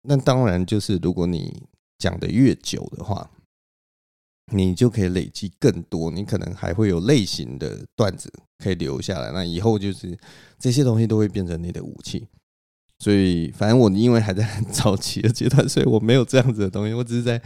[0.02, 1.62] 那当然，就是如果你
[1.98, 3.30] 讲得越久的话。”
[4.50, 8.32] 你就可以累积更多，你可能还会有类型的段子
[8.64, 9.30] 可以留下来。
[9.30, 10.18] 那以后就是
[10.58, 12.26] 这些东西都会变成你的武器。
[12.98, 16.94] 所以，反正我因为还在很早期的阶段，所以我没有这样子的东西。
[16.94, 17.38] 我只是在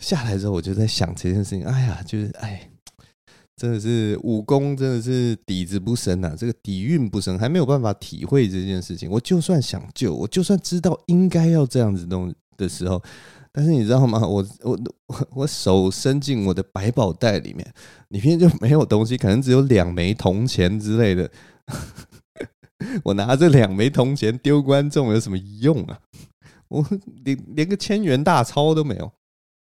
[0.00, 1.64] 下来之后，我就在想这件事情。
[1.64, 2.68] 哎呀，就是哎，
[3.54, 9.08] 真的是武功真的是底子不深啊，这个底蕴不深，还没有办法体会这件事情。
[9.08, 13.00] 我就算想救，我就算知道应该要这样子弄的时候，
[13.52, 14.26] 但是你知道吗？
[14.26, 17.72] 我我我我手伸进我的百宝袋里面，
[18.08, 21.30] 里面就没有东西，可能只有两枚铜钱之类的。
[23.04, 26.00] 我拿着两枚铜钱丢观众有什么用啊？
[26.68, 26.82] 我
[27.24, 29.12] 连连个千元大钞都没有，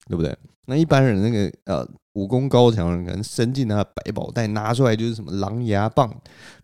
[0.09, 0.37] 对不对？
[0.65, 1.89] 那一般人那个呃。
[2.13, 6.13] 武功高强的人可能伸进他的百宝袋，拿出来就是什么狼牙棒、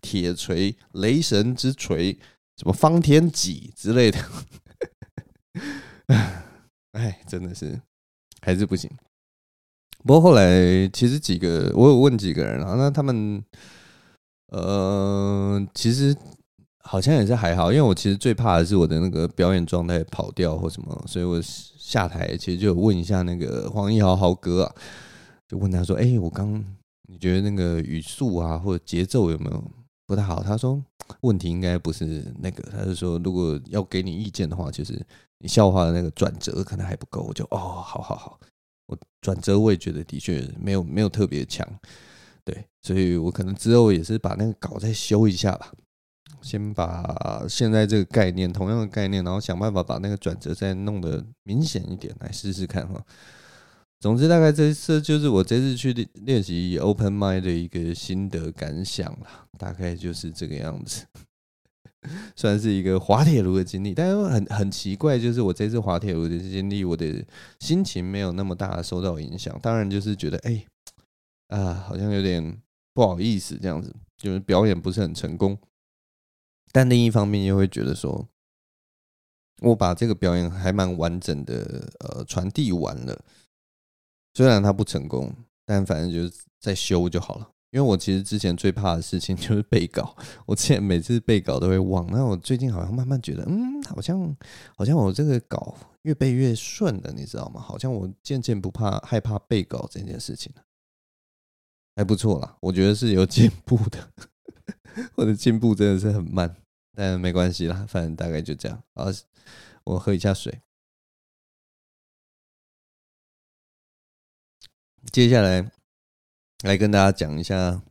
[0.02, 2.12] 铁锤、雷神之锤、
[2.58, 4.20] 什么方天戟之类的。
[6.92, 7.80] 哎，真的是
[8.42, 8.92] 还是不行。
[10.04, 13.42] 不过后来其实几个我有问几个人啊，那他们
[14.48, 16.14] 呃，其实
[16.88, 24.76] 好像也是还好，因为我其实最怕的是我的那个表演状态跑掉或什么，所以我下台其实就问一下那个黄义豪豪哥啊。
[25.48, 26.64] 就问他说：“哎、我刚
[27.08, 29.64] 你觉得那个语速啊，或者节奏有没有
[30.08, 30.84] 不太好？”他说
[31.22, 35.00] ：“问题应该不是那个，他是说如果要给你意见的话，就是
[35.38, 38.40] 你笑话的那个转折可能还不够。”我就哦，好好好，
[38.88, 41.64] 我转折我也觉得的确没有没有特别强，
[42.44, 45.72] 对，所以我可能之后也是把那个稿再修一下吧，
[46.46, 53.04] 先把现在这个概念同样的概念，然后想办法把那个转折再弄得明显一点，来试试看哈。
[54.00, 61.08] 总之，大概这次就是我这次去练练习 open mind 的一个心得感想啦，大概就是这个样子，
[62.38, 63.96] 算是一个滑铁卢的经历。
[63.96, 67.26] 但是很很奇怪，就是我这次滑铁卢的经历，我的
[67.60, 69.58] 心情没有那么大受到影响。
[69.64, 70.64] 当然，就是觉得哎，
[71.48, 72.56] 啊，好像有点
[72.94, 75.58] 不好意思这样子，就是表演不是很成功。
[76.76, 78.28] 但另一方面又会觉得说，
[79.62, 83.24] 我把这个表演还蛮完整的呃传递完了。
[84.34, 85.34] 虽然他不成功，
[85.66, 87.50] 但反正就是再修就好了。
[87.72, 90.14] 因为我其实之前最怕的事情 就是背稿，
[90.46, 92.06] 我之前每次背稿都会忘。
[92.12, 94.36] 那我最近好像慢慢觉得，嗯，好像
[94.76, 97.62] 好像我这个稿越背越顺了，你知道吗？
[97.62, 100.64] 好像我渐渐不怕害怕背稿这件事情了，
[101.96, 102.58] 还不错啦。
[102.60, 104.12] 我觉得是有进步的，
[105.16, 106.54] 我的进步真的是很慢，
[106.96, 108.84] 但没关系啦，反正大概就这样。
[108.94, 109.06] 好，
[109.84, 110.62] 我喝一下水。
[115.12, 115.72] 接下来
[116.64, 117.82] 来跟大家讲一下，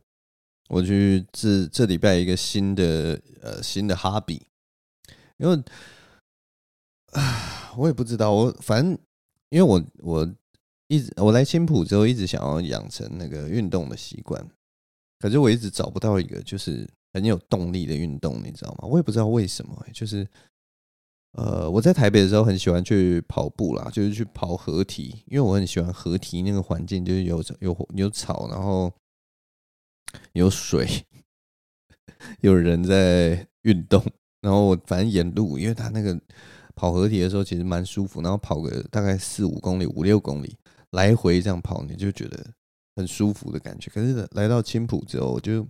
[0.67, 4.45] 我去这这礼拜一个新的呃新的哈比，
[5.37, 5.63] 因为
[7.11, 8.97] 啊我也不知道，我反正
[9.49, 10.35] 因为我我
[10.87, 14.45] 一直我来青埔之后一直想要养成那个运动的习惯，
[15.19, 18.87] 可是我一直找不到一个就是很有动力的运动，你知道吗？
[18.89, 20.27] 我也不知道为什么，就是。
[21.37, 28.89] 呃，我在台北的时候很喜欢去跑步啦，就是去跑河堤，因为我很喜欢河堤那个环境，就是有有有草，然后
[30.31, 30.87] 有水，
[32.39, 34.01] 有人在运动，
[34.39, 36.17] 然后我反正沿路，因为他那个
[36.73, 40.55] 跑河堤的时候其实蛮舒服，然后跑个大概四五公里、五六公里
[40.91, 42.53] 来回这样跑，你就觉得
[42.95, 43.91] 很舒服的感觉。
[43.91, 45.67] 可是来到青浦之后，我就。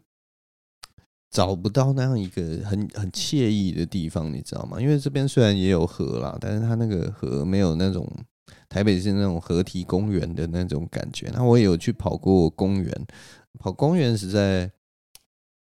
[1.35, 4.79] 找不到那样一个很很惬意的地方，你知道吗？
[4.79, 8.09] 因为这边虽然也有河啦，但是它那个河没有那种
[8.69, 11.29] 台北是那种河堤公园的那种感觉。
[11.33, 13.07] 那我也有去跑过公园，
[13.59, 14.71] 跑公园实在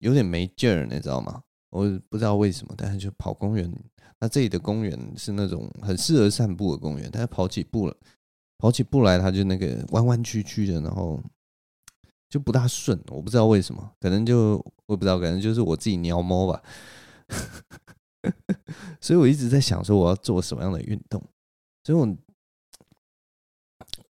[0.01, 1.41] 有点没劲儿，你知道吗？
[1.71, 3.73] 我不知道为什么，但是就跑公园。
[4.21, 7.97] 那这里的公园是那种很适合散步的公园，但是跑起步了，
[8.59, 11.19] 跑起步来它就那个弯弯曲曲的，然后。
[12.33, 14.53] 就不大顺，我不知道为什么，可能就
[14.87, 16.63] 我也不知道，可能就是我自己鸟猫吧。
[19.03, 21.23] 所以我一直在想说我要做什么样的运动，
[21.85, 22.09] 所以我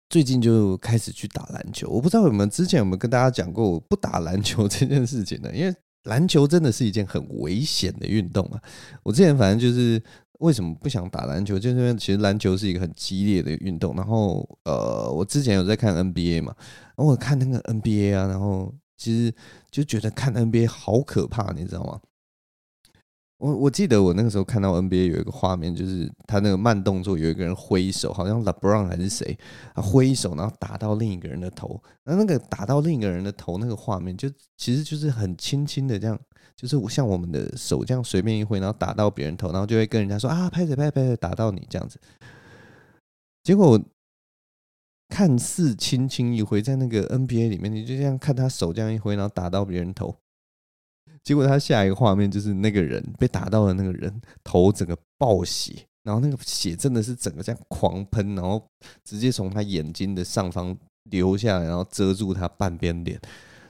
[0.10, 1.90] 最近就开始去打篮球。
[1.90, 5.50] 我不知道有没有之前有没有跟大家讲过我不打篮球这件事情呢？
[5.52, 8.62] 因为篮球真的是一件很危险的运动啊。
[9.02, 10.00] 我之前反正就是。
[10.40, 11.58] 为什么不想打篮球？
[11.58, 13.96] 就是因为其实篮球是一个很激烈的运动。
[13.96, 16.54] 然后，呃，我之前有在看 NBA 嘛，
[16.96, 19.34] 然后我看那个 NBA 啊，然后其实
[19.70, 22.00] 就觉得看 NBA 好可怕，你知道吗？
[23.39, 29.38] 我我记得我那个时候看到 NBA 有一个画面，就是他那个慢动作，有一个人挥手，好像 LeBron 还是谁，
[29.76, 36.18] 他挥手然后打到另一个人的头，那那个打到另一个人的头那个画面，就其实就是很轻轻的这样。
[36.56, 42.00] 就是我像我们的手这样随便一挥，然后打到别人头，然后就会跟人家说啊，拍谁拍拍打到你这样子。
[43.44, 43.78] 结果
[45.14, 50.16] 看似轻轻一挥，在那个 NBA 里面，你就这样看他手这样一挥，然后打到别人头。
[51.24, 58.68] 结果他下一个画面就是那个人被打到的那个人头整个爆血，然后那个血真的是整个这样狂喷，然后
[59.03, 60.76] 直接从他眼睛的上方
[61.11, 63.22] 流下来，然后遮住他半边脸。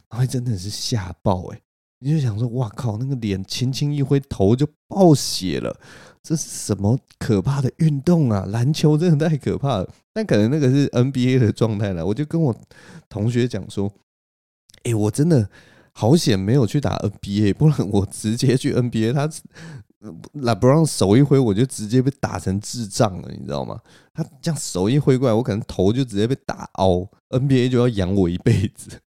[0.09, 1.61] 然后真的是吓爆哎！
[1.99, 5.77] 你就想说，哇靠，那个脸轻轻一挥，头就爆血了，
[6.23, 8.45] 这是什么可怕的运动啊？
[8.49, 9.89] 篮球真的太可怕了。
[10.13, 12.55] 但可能那个是 NBA 的状态了，我就跟我
[13.09, 13.91] 同学讲说，
[14.83, 15.49] 哎，我真的
[15.91, 19.29] 好险没有去打 NBA，不然我直接去 NBA，他。
[20.33, 23.79] 那不让手一挥，我就直接被打成智障了，你知道吗？
[24.13, 28.99] 他这样手一挥过来，我可能头就直接被打凹，NBA 就要养我一辈子。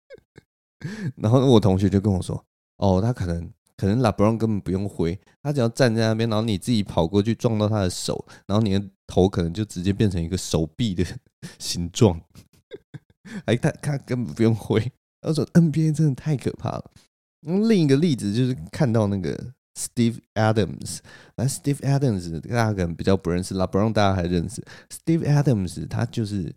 [1.20, 2.42] 然后我同学就跟我说
[2.80, 3.50] ：“哦，他可能
[3.80, 11.02] 可能拉布朗根本不用挥，他只要站在那边，然后你自己跑过去撞到他的手，然后你的头可能就直接变成一个手臂的
[11.58, 12.20] 形状。
[13.46, 14.80] 哎，他他根本不用挥。
[15.22, 16.90] 他说 NBA 真的太可怕了。
[17.40, 20.98] 另一个例子就是看到那个。” Steve Adams，
[21.36, 24.62] 来，Steve Adams 大家可能比较不认识，LeBron 大家还认识。
[24.90, 26.52] Steve Adams 他就是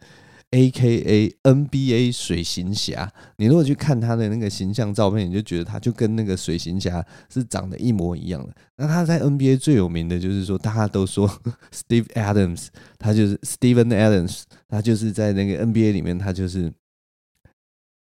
[0.54, 3.12] AKA NBA 水行侠。
[3.38, 8.54] 你如果去看他的那个形象照片，你就觉得他就跟那个水行侠是长得一模一样的。
[8.78, 11.28] 那他在 NBA 最有名的就是说，大家都说
[11.74, 12.68] Steve Adams，
[13.00, 16.72] 他就是 Steven Adams，他就是在那个 NBA 里面，他就是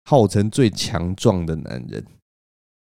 [0.04, 2.04] 号称最强壮的男人。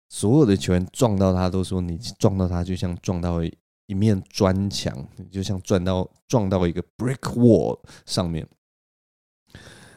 [0.09, 3.41] 所有的球员撞到他都说，你撞到他就像撞到
[3.88, 8.45] 一面砖墙，就像撞到撞到一个 brick wall 上面。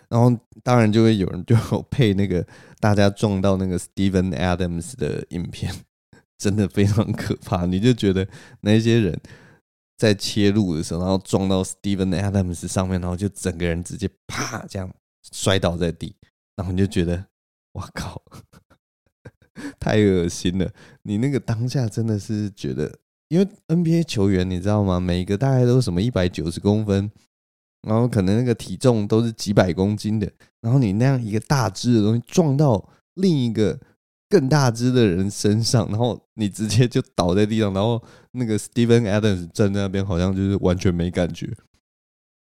[0.08, 0.30] 然后
[0.62, 1.56] 当然就会有人就
[1.90, 2.46] 配 那个
[2.80, 5.74] 大家撞到那个 Steven Adams 的影片，
[6.38, 7.66] 真的非常可怕。
[7.66, 8.26] 你就觉得
[8.60, 9.20] 那些人
[9.96, 14.92] 在切入的时候，然后撞到 Steven Adams 上面，然后就整个人直接啪这样
[15.32, 16.14] 摔倒在地，
[16.56, 17.26] 然后你就觉得
[17.72, 18.22] 我靠！
[19.80, 20.70] 太恶心了！
[21.02, 22.98] 你那个当下真的是觉得，
[23.28, 25.00] 因为 NBA 球员你知道吗？
[25.00, 27.10] 每个大概都是什么一百九十公分，
[27.86, 30.30] 然后可能那个体重都是几百公斤的，
[30.60, 33.78] 然后你那样一个大只的东西撞到另一个
[34.28, 41.50] 更大只的人身上，然后你直接就倒在地上，然后那个 Steven Adams 站在那边，好像就是完全没感觉，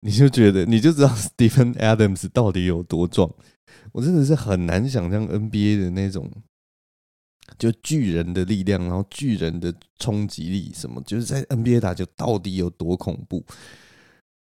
[0.00, 3.30] 你就觉得你就知道 Steven Adams 到底有多壮。
[3.92, 6.30] 我真的是很难想象 NBA 的那种。
[7.58, 13.44] 就巨人的力量，然后巨人的冲击力，什么就是在 NBA 打球到底有多恐怖？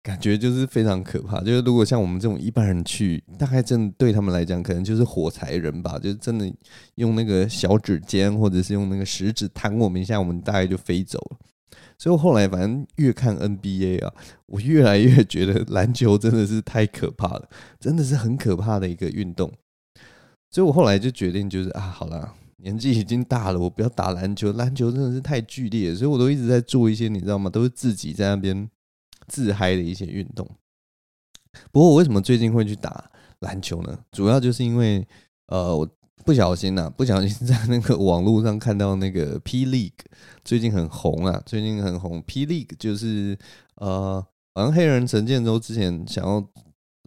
[0.06, 1.40] 感觉就是非常可怕。
[1.40, 5.98] 就是如果像我们这种一般人去，大概真的对他们来讲，可能就是火柴人吧。
[5.98, 6.48] 就是真的
[6.94, 11.38] 用那个小指尖，或者是用那个食指弹我们一下，我们大概就飞走了。
[11.98, 14.14] 所以我后来反正越看 NBA 啊，
[14.46, 17.48] 我越来越觉得篮球真的是太可怕了，
[17.80, 19.52] 真的是很可怕的一个运动。
[20.52, 22.32] 所以我后来就决定，就是啊，好了。
[22.58, 27.50] 年纪已经大了，我不要打篮球，篮球真的是太剧烈，所以我都一直在做一些你知道吗？
[27.50, 28.68] 都是自己在那边
[29.28, 30.48] 自嗨的一些运动。
[31.72, 33.10] 不过我为什么最近会去打
[33.40, 33.98] 篮球呢？
[34.12, 35.06] 主要就是因为
[35.46, 35.88] 呃，我
[36.24, 39.92] 不小心呐、啊， 不小心在那个网络上看到那个 P League
[40.44, 42.22] 最近很红啊，最近很红。
[42.22, 43.38] P League 就是
[43.76, 44.24] 呃，
[44.54, 46.46] 好像黑人陈建州之前想要。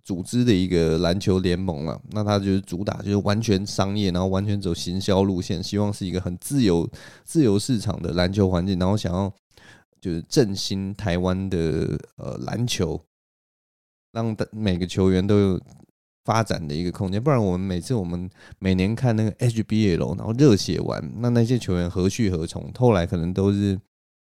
[0.02, 6.90] 组织的一个篮球联盟啊，那他就是主打就是完全商业，然后完全走行销路线，希望是一个很自由、
[7.24, 9.32] 自由市场的篮球环境，然后想要
[10.00, 13.00] 就是振兴台湾的呃篮球，
[14.12, 15.62] 让每个球员都有
[16.26, 17.24] 发展的一个空间。
[17.24, 18.30] 不然我们每次我们
[18.60, 22.72] 每年看那个 HBL，然后热血完，那那些球员何去何从？
[22.78, 23.80] 后来可能都是。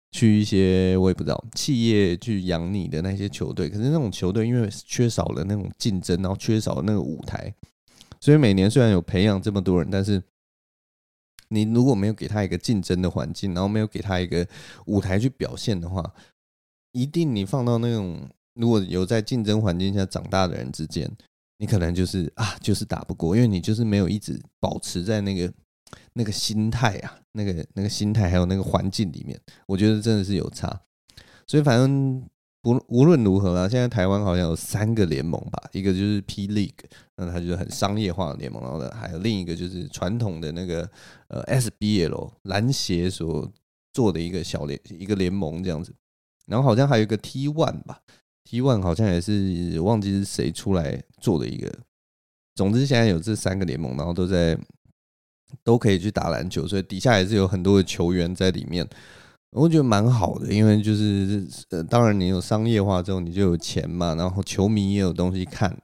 [0.09, 7.53] 去一些我也不知道企业去养你的那些球队，可是那种球队因为缺少了那种竞争，然后缺少了那个舞台，
[8.21, 10.23] 所以每年虽然有培养这么多人，但是
[11.49, 14.47] 你如果没有给他一个竞争的环境，然后没有给他一个
[14.85, 16.13] 舞台去表现的话，
[16.91, 21.11] 一定你放到那种如果有在竞争环境下长大的人之间，
[21.57, 25.53] 你可能就是啊，就是打不过，因为你就是没有一直保持在那个。
[26.11, 30.81] 那个心态啊，那个那个心态，还有那个环境里面，我觉得真的是有差。
[31.45, 32.21] 所以反正
[32.61, 36.73] 不无论如何啦，现在台湾好像有三个联盟吧，一个就是 P League，
[37.15, 40.89] 那它就是很商业化的联盟，然后呢，还有另一个就是传统的那个
[41.29, 43.51] 呃 SBL 篮协所
[43.93, 45.93] 做的一个小联一个联盟这样子，
[46.47, 47.99] 然后好像还有一个 T One 吧
[48.43, 51.71] ，T One 好像也是忘记是谁出来做的一个。
[52.55, 54.57] 总之现在有这三个联盟，然后都在。
[55.63, 58.85] 都可以去打篮球，所以底下也是有很多的球员在里面，
[59.51, 65.75] 我觉得蛮好的，因为就是呃，当然你有商业化之后，你就有钱嘛，然后球迷也有东西看，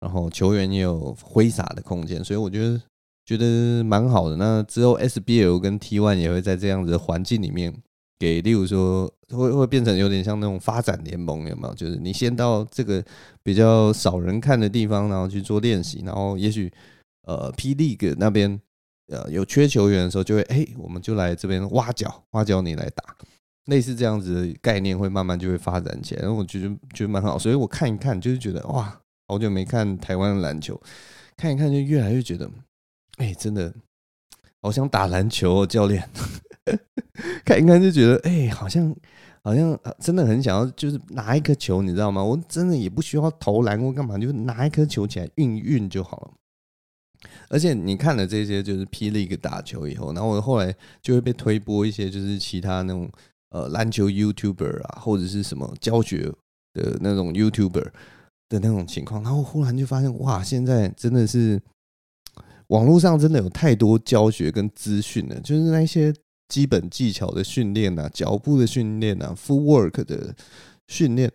[0.00, 2.80] 然后球员也有挥洒的空间，所以我觉得
[3.24, 4.36] 觉得蛮好的。
[4.36, 7.74] 那之后 SBL 跟 T1 也会在这样子的环境里面
[8.18, 11.74] 给，例如说会会变成有点像那种发展联盟，有没有？
[11.74, 13.04] 就是你先到这个
[13.42, 16.72] 比较少人看的地方，然后去做练习，然后也许。
[17.26, 18.58] 呃 P League 那边
[19.08, 23.16] 呃有缺球员的时候，就会哎、我们就来这边挖角，挖角你来打，
[23.66, 30.80] 类似这样子的概念会慢慢就会发展起来，然后我觉得觉得蛮好，所以我看一看就是觉得哇，好久没看台湾篮球，
[31.36, 32.50] 看一看就越来越觉得，
[33.16, 33.74] 哎、真的
[34.62, 36.08] 好想打篮球哦，教练。
[37.44, 38.94] 看一看就觉得，哎、好像
[39.42, 42.22] 好像真的很想要，就是拿一颗球，你知道吗？
[42.22, 46.30] 我真的也不需要投篮或干嘛，就是拿一颗球起来运运就好了。
[47.48, 53.10] 而且你看了这些，就是 P League 打球以后，然后我后来就会被推播一些，就是其他那种
[53.50, 56.32] 呃篮球 YouTuber 啊，或者是什么教学
[56.74, 57.90] 的那种 YouTuber
[58.48, 61.60] 的那种情况，然后忽然就发现，哇，现在真的是
[62.68, 66.14] 网络上真的有太多教学跟资讯了，就是那些。
[66.48, 70.34] 基本技巧的训练啊，脚步的训练啊，footwork 的
[70.86, 71.30] 训练，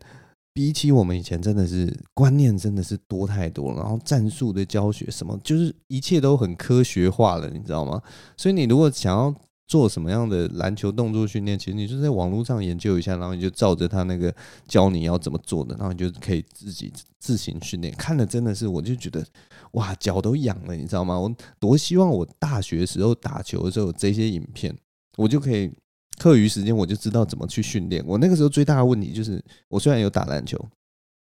[0.53, 3.81] 比起我们以前真的是观念真的是多太多了。
[3.81, 8.01] 然后战术的教学什么，就是一切都很科学化了，你知道吗？
[8.37, 9.33] 所以你如果想要
[9.67, 14.33] 做什么样的篮球动作训练，其实你就在网络上研究一下，然后你就照着他那个
[14.67, 17.93] 教你要怎么做的，然后你就可以自己自行训练。
[17.95, 19.25] 看了真的是，我就觉得
[19.71, 21.19] 哇，脚都痒了，你知道吗？
[21.19, 24.75] 我多希望我大学时候打球的时候这些影片。
[25.15, 25.71] 我就可以
[26.17, 28.03] 课余时间，我就知道怎么去训练。
[28.05, 30.57] 我那个时候最大的问题就是，我虽然有打篮球，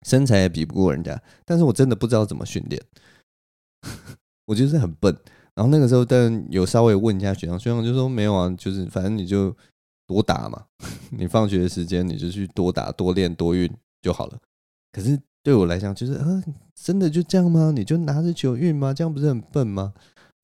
[0.07, 2.83] 身材也比不过人家，但是我真的不知道怎么训练。
[4.47, 5.17] 我就是很笨。
[5.55, 9.57] 然后那个时候，但有稍微问一下学长，学长就说没有啊，就是反正你就
[10.07, 10.67] 多打嘛，
[11.11, 13.71] 你放学的时间你就去多打、多练、多运
[14.03, 14.39] 就好了。
[14.93, 16.43] 可是对我来讲，就是啊，
[16.75, 17.73] 真的就这样吗？
[17.75, 18.93] 你就拿着球运吗？
[18.93, 19.95] 这样不是很笨吗？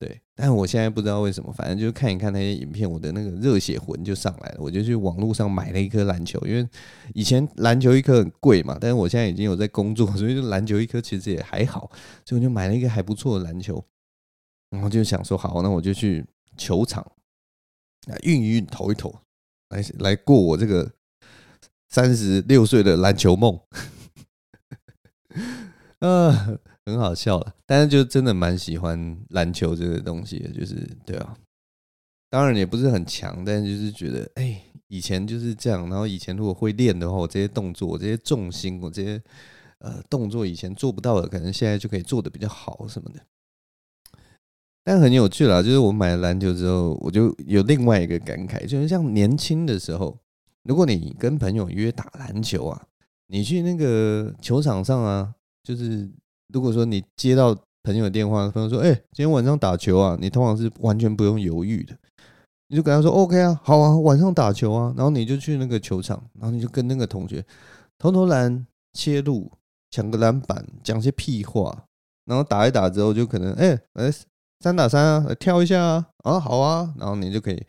[0.03, 6.67] 对，但我现在不知道为什么，反正就是看一看那些影片，我的那个热血魂就上来了，我就去网络上买了一颗篮球，因为
[7.13, 11.89] 以前篮球一颗很贵嘛，但是我现在已经有在工作， 所以就篮球一颗其实也还好，
[12.25, 13.81] 所以我就买了一个还不错的篮球，
[14.71, 16.25] 然后就想说好，那我就去
[16.57, 17.01] 球场
[18.07, 19.15] 啊运一运，投一投，
[19.69, 20.91] 来来过我这个
[21.87, 23.57] 三十六岁的篮球梦，
[25.99, 26.59] 呃。
[26.85, 30.75] 很好笑了，但是就真的蛮喜欢篮球这个东西的，就是
[31.05, 31.37] 对啊，
[32.29, 39.21] 当然也不是很强，但是就是觉得，哎，以前就是这样，然后以前如果会练的话，我这些动作，我这些重心，我这些
[39.79, 43.21] 呃动作，以前做不到的，可能现在就可以做得比较好什么的。
[44.83, 50.19] 但很有趣啦，就是我买了篮球之后，我就有另外一个感慨，就是像年轻的时候，
[50.63, 52.87] 如果你跟朋友约打篮球啊，
[53.27, 56.11] 你去那个球场上啊，就是。
[56.53, 61.93] 如果说你接到朋友的电话，朋友说：“哎，今天晚上打球啊！”你通常是完全不用犹豫的，
[62.69, 67.43] 你就跟他说：“OK 啊，好啊，晚上打球啊。”然后你就去那个球场，然后你就跟那个同学
[67.97, 69.51] 投投篮、切入、
[69.91, 71.85] 抢个篮板，讲些屁话，
[72.25, 74.09] 然后打一打之后就可能哎，来
[74.61, 77.65] 三打三啊，跳一下啊，啊好啊，然后你就可以。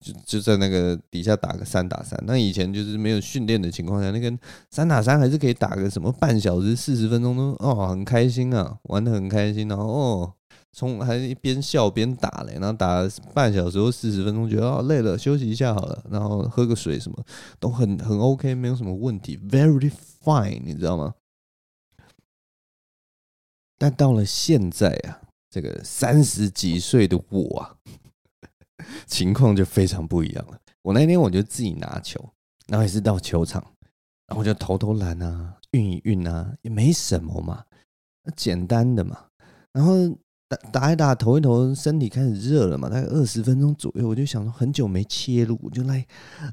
[0.00, 4.34] 就就在那个底下打个三打三，那以前就是没有训练的情况下，那个
[4.70, 10.34] 三打三还是可以打个什么半小时、四十分钟都哦，很开心啊，玩得很开心，然后哦，
[10.72, 17.22] 从还一边笑边打嘞，然后打半小时或四十分钟，觉得哦累了，休息一下好了，然后喝个水什么
[17.58, 19.92] 都很很 OK，没有什么问题，very
[20.24, 21.14] fine，你知道吗？
[23.76, 25.20] 但到了现在啊，
[25.50, 27.76] 这个三十几岁的我啊。
[29.06, 30.58] 情况就非常不一样了。
[30.82, 32.18] 我那天我就自己拿球，
[32.68, 33.62] 然后也是到球场，
[34.26, 37.64] 然后我就投投篮啊，运一运啊，也没什么嘛，
[38.34, 39.18] 简单的嘛。
[39.72, 40.08] 然后
[40.48, 46.06] 打打一打，投一投，身体开始热了嘛，大概二十分钟左右，我就想说很久没切入，我就来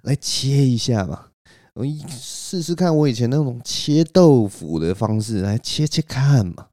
[0.04, 1.28] 来切一下嘛。
[1.74, 6.68] 我一试试看我以前那种切豆腐的方式，来切切看嘛。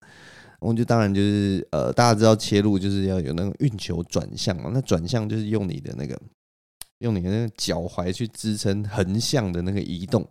[0.64, 6.18] 我就当然就是呃，大家知道切入就是要有那种运球转向嘛，那转向就是用你的那个
[7.00, 10.26] 用你的那个脚踝去支撑横向的那个移动，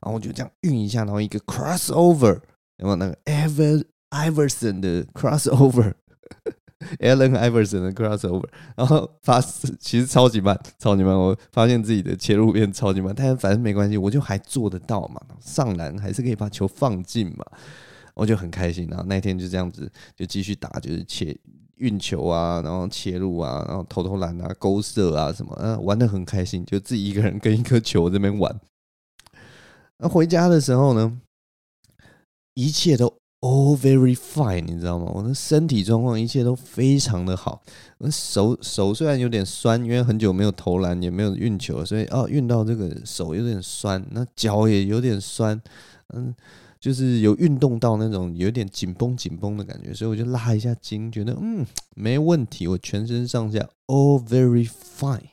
[0.00, 2.38] 然后我就这样运一下，然后一个 crossover，
[2.76, 17.46] 有没有那个 Ever Iverson 的 crossover，Allen Iverson 的 crossover， 然后发其实超级慢，超级慢，我发现自己的切入变超级慢，但反正没关系，我就还做得到嘛，上篮还是可以把球放进嘛。
[18.18, 21.38] 我就很开心，然后那天就这样子就继续打，就是切
[21.76, 28.60] 运球啊，然后切入啊，然后投投篮啊，勾射啊什么，嗯，玩得很开心，就自己一个人跟一颗球这边玩。
[29.98, 31.20] 那回家的时候呢，
[32.54, 33.06] 一切都
[33.40, 35.12] all very fine，你知道吗？
[35.14, 37.62] 我的身体状况一切都非常的好。
[37.98, 45.62] 我手手虽然有点酸，因为很久没有投篮，也没有运球，所以哦，运到这个手有点酸，那脚也有点酸，
[46.12, 46.34] 嗯。
[46.80, 51.66] 就是有运动到那种有点紧绷紧绷的感觉，所以我就拉一下筋，觉得嗯
[51.96, 55.30] 没问题，我全身上下 all very fine。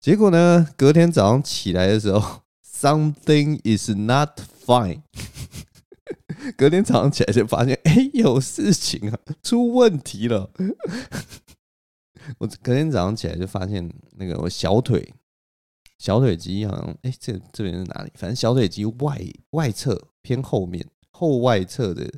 [0.00, 5.02] 结果呢，隔天早上起来的时候，something is not fine。
[6.58, 10.50] 隔天早上起来就发现，哎，有事情啊，出问题了。
[12.38, 15.14] 我隔天早上起来就发现，那个我小腿，
[16.04, 18.12] 小腿肌好像，哎，这这边是哪里？
[18.14, 19.18] 反正小腿肌外
[19.52, 22.12] 外侧偏后面后外侧的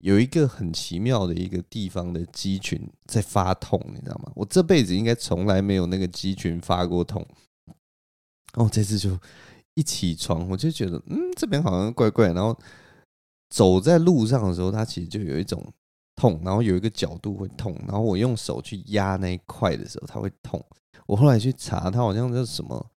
[0.00, 4.30] 有一个很奇妙的一个地方的肌群在发痛，你知道吗？
[4.34, 7.26] 我这辈子应该从来没有那个肌群发过痛。
[8.52, 9.18] 哦，这次就
[9.76, 12.54] 一起床我就觉得，嗯，这边好像怪怪，然后。
[13.48, 15.62] 走在路上的时候，它其实就有一种
[16.16, 20.58] 痛，然后有一个角度会痛，然后我用手去压那一块的时候，它会痛。
[21.06, 22.90] 我后来去查，它好像叫什么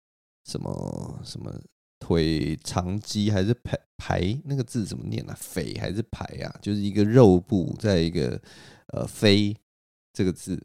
[0.45, 1.53] 什么什么
[1.99, 5.35] 腿长肌还是排排那个字怎么念啊？
[5.39, 6.55] 腓还是排啊？
[6.61, 8.41] 就是一个肉部在一个
[8.93, 9.55] 呃腓
[10.13, 10.61] 这个字，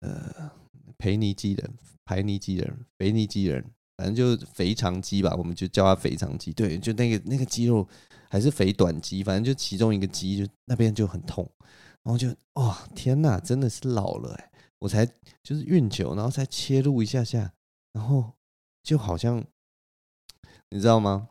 [0.00, 0.50] 呃
[0.98, 3.64] 腓尼基人、排尼基人、腓尼基人，
[3.96, 6.52] 反正就是腓长肌吧，我们就叫它腓长肌。
[6.52, 7.88] 对，就那个那个肌肉。
[8.30, 11.48] 还是肥短肌，反正就其中一个肌，就那边就很痛，
[12.02, 14.50] 然后就哇、哦、天哪，真的是老了哎！
[14.80, 15.06] 我才
[15.40, 17.52] 就是运球，然后才切入一下下，
[17.92, 18.32] 然后
[18.84, 19.42] 就好像
[20.68, 21.30] 你知道吗？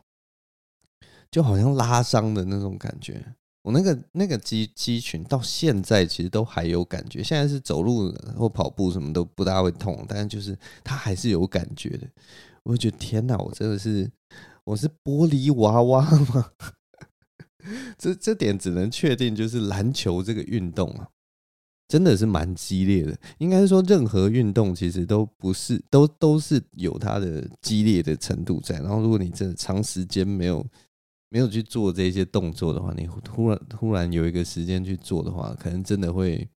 [1.30, 3.34] 就好像拉伤的那种感觉。
[3.62, 12.06] 我那个那个肌肌群到现在其实都还有感觉，现在是走路或跑步什么都不大会痛，但是就是它还是有感觉的。
[12.64, 14.10] 我觉得天哪，我真的是
[14.64, 16.50] 我是玻璃娃娃吗？
[17.96, 21.08] 这这点只能确定，就是篮球这个运动啊，
[21.88, 23.16] 真的是蛮激烈的。
[23.38, 28.76] 应该是说，任何运动其实都不是都都是有它的激烈的程度在。
[28.80, 30.64] 然后，如果你真的长时间没有
[31.28, 36.48] 没有去做这些动作的话，你突然突然有一个时间去做的话，可能真的会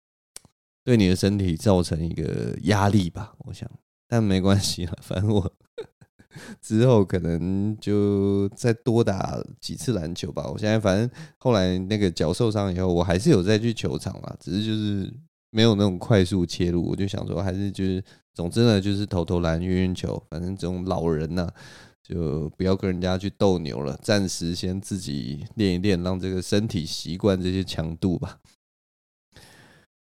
[0.85, 3.35] 对你的身体造成一个压力吧。
[3.39, 3.70] 我想，
[4.07, 5.53] 但没关系了，反正我。
[6.61, 10.47] 之后可能就再多打几次篮球吧。
[10.51, 15.12] 我现在反正后来那个脚受伤以后，我还是有再去球场啦，只是就是
[15.51, 16.89] 没有那种快速切入。
[16.89, 18.03] 我就想说，还是就是
[18.34, 20.22] 总之呢，就是投投篮、运运球。
[20.30, 21.49] 反正这种老人呐，
[22.03, 28.41] 就不要跟人家去斗牛了，暂时先自己练一练，让这个身体习惯这些强度吧。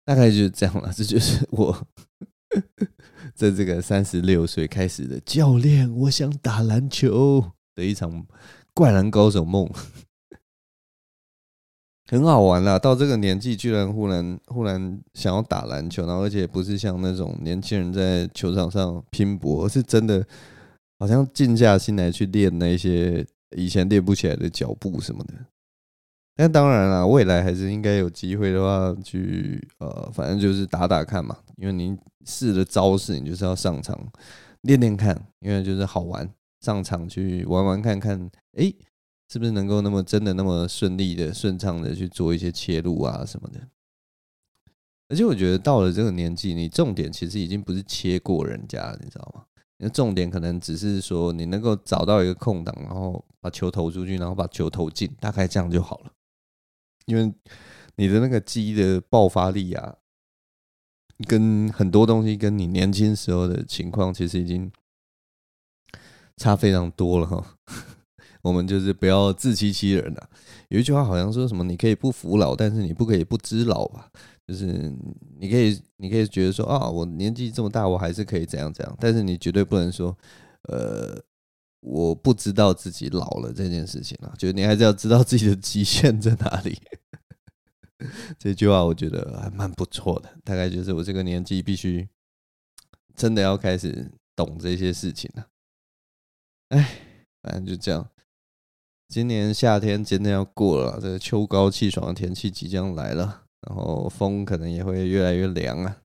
[0.04, 1.86] 大概就是这样了，这就是我。
[3.40, 7.42] 在这个三十六岁开始的教练，我想打篮球
[7.74, 8.26] 的一场
[8.74, 9.66] 灌篮高手梦，
[12.06, 12.78] 很好玩啦。
[12.78, 20.22] 到这个年纪，居然忽然忽然想要打篮球，然后而且不是像那种年轻人在球场上拼搏，而是真的
[20.98, 23.26] 好像静下心来去练那些
[23.56, 25.32] 以前练不起来的脚步什么的。
[26.40, 31.36] 那当然了，未来还是应该有机会的话，去呃，反正就是打打看嘛。
[31.58, 33.94] 因为你试的招式，你就是要上场
[34.62, 36.26] 练练看，因为就是好玩，
[36.62, 38.18] 上场去玩玩看看，
[38.56, 38.72] 哎，
[39.30, 43.60] 是不是能够那么真的那么顺利的、顺畅的去做一些切入啊什么的。
[45.10, 49.44] 而且我觉得到了这个年纪，你重点其实已经不是切过人家了，你知道吗？
[49.76, 56.12] 你的重点可能只是说你能够找到一个空档，然后把球投出去，然后把球投进，大概这样就好了。
[57.10, 57.34] 因为
[57.96, 59.96] 你的那个肌的爆发力啊，
[61.26, 64.70] 跟很多东西跟你年轻时候的情况其实已经
[66.36, 67.58] 差非常多了哈。
[68.42, 70.30] 我们就是不要自欺欺人了。
[70.68, 74.08] 有一句话好像说什么：“你可以不服老，但是你不可以不知老吧？”
[74.48, 74.94] 就是
[75.38, 80.16] 你可以，你可以觉得说啊，我年纪这么大，我还是可以怎样怎样，但是你绝对不能说，
[80.68, 81.20] 呃。
[81.82, 86.78] 我不知道自己老了这件事情啊，就你还是要知道自己的极限在哪里。
[88.38, 92.08] 这句话我觉得还蛮不错的，大概就是我这个年纪必须
[93.14, 95.46] 真的要开始懂这些事情了。
[96.68, 96.98] 哎，
[97.42, 98.08] 反正就这样。
[99.08, 106.02] 今年夏天真的要过了，这个秋高气爽的天气即将来了，然后风可能也会越来越凉啊，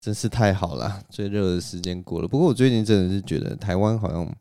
[0.00, 2.26] 真是太好了，最热的时间过了。
[2.26, 4.34] 不过我最近真的是觉得台湾好像。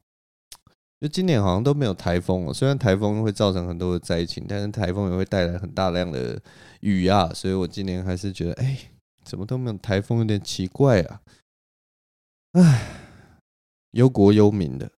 [1.02, 6.40] 就今年好像都没有台风哦，虽然台风会造成很多的灾情，但是台风也会带来很大量的
[6.82, 8.78] 雨啊，所以我今年还是觉得，哎，
[9.26, 11.22] 怎么都没有台风，有点奇怪啊。
[12.52, 12.88] 哎，
[13.94, 14.92] 忧国忧民的，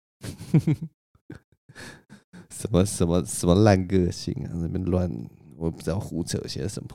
[2.50, 5.08] 什么什么什么烂个性啊，那边乱，
[5.56, 6.88] 我不知道胡扯些什么。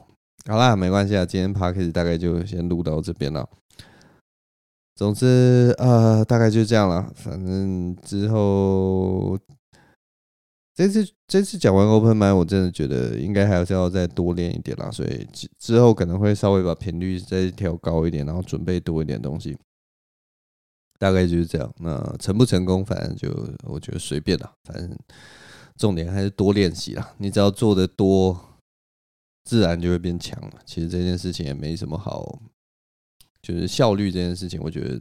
[0.48, 3.48] 好啦，没关系啊，今天 Podcast 大概就先录到这边了。
[4.98, 7.14] 总之，呃，大概就这样了。
[7.14, 9.38] 反正之后
[10.74, 15.28] 这次这次讲完 Open mind，我真的觉得应该还是要再多练一点啦，所以
[15.60, 19.56] 之后可能会稍微把频率再调高一点，然后准备多一点东西，
[20.98, 21.72] 大概就是这样。
[21.78, 23.30] 那成不成功，反正就
[23.66, 24.98] 我觉得随便啦，反正
[25.78, 27.14] 重点还是多练习啦。
[27.20, 28.36] 你只要做得多，
[29.44, 30.54] 自然就会变强了。
[30.66, 32.40] 其实这件事情也没什么好，
[33.42, 35.00] 就是效率这件事情，我觉得。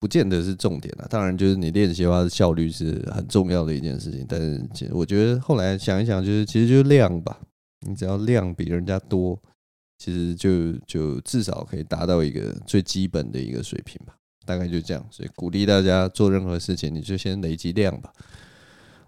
[0.00, 4.22] 不见得是重点了，当然就是你练习的话，效率是很重要的一件事情。
[4.28, 7.40] 但是其实我觉得后来想一想，就是其实就是量吧，
[7.86, 9.40] 你只要量比人家多，
[9.96, 14.14] 其实就就至少可以达到一个最基本的一个水平吧。
[14.44, 18.12] 大概就这样，所以鼓励大家做任何事情，你就先累积量吧，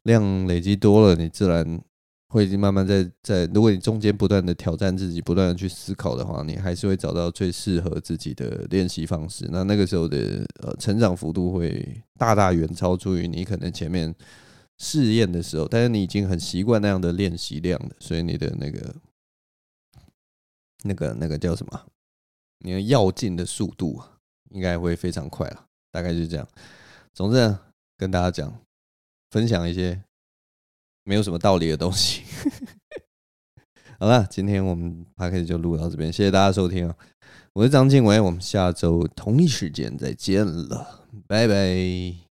[0.05, 1.79] 量累积多了，你自然。
[2.29, 9.49] 会已经慢慢在在，如果你中间不断的挑战自己，不断的去思考的话，你还是会找到最适合自己的练习方式。
[9.51, 14.13] 那那个时候的呃成长幅度会大大远超出于你可能前面
[14.79, 18.95] 试验的时候，但是你已经很习惯那样的练习量了，所以你的那个
[20.83, 21.87] 那个那个叫什么？
[22.59, 24.03] 你的要进的速度
[24.51, 25.65] 应该会非常快了。
[25.93, 26.47] 大概就是这样。
[27.15, 27.57] 总之
[27.97, 28.53] 跟大家讲，
[29.31, 30.03] 分享一些。
[31.07, 32.23] 没有什么道理的东西。
[33.99, 36.97] 好了，今天我们 podcast 就录到这边，谢谢大家收听啊！
[37.55, 42.26] 我是张静伟，我们下周同一时间再见了，拜拜。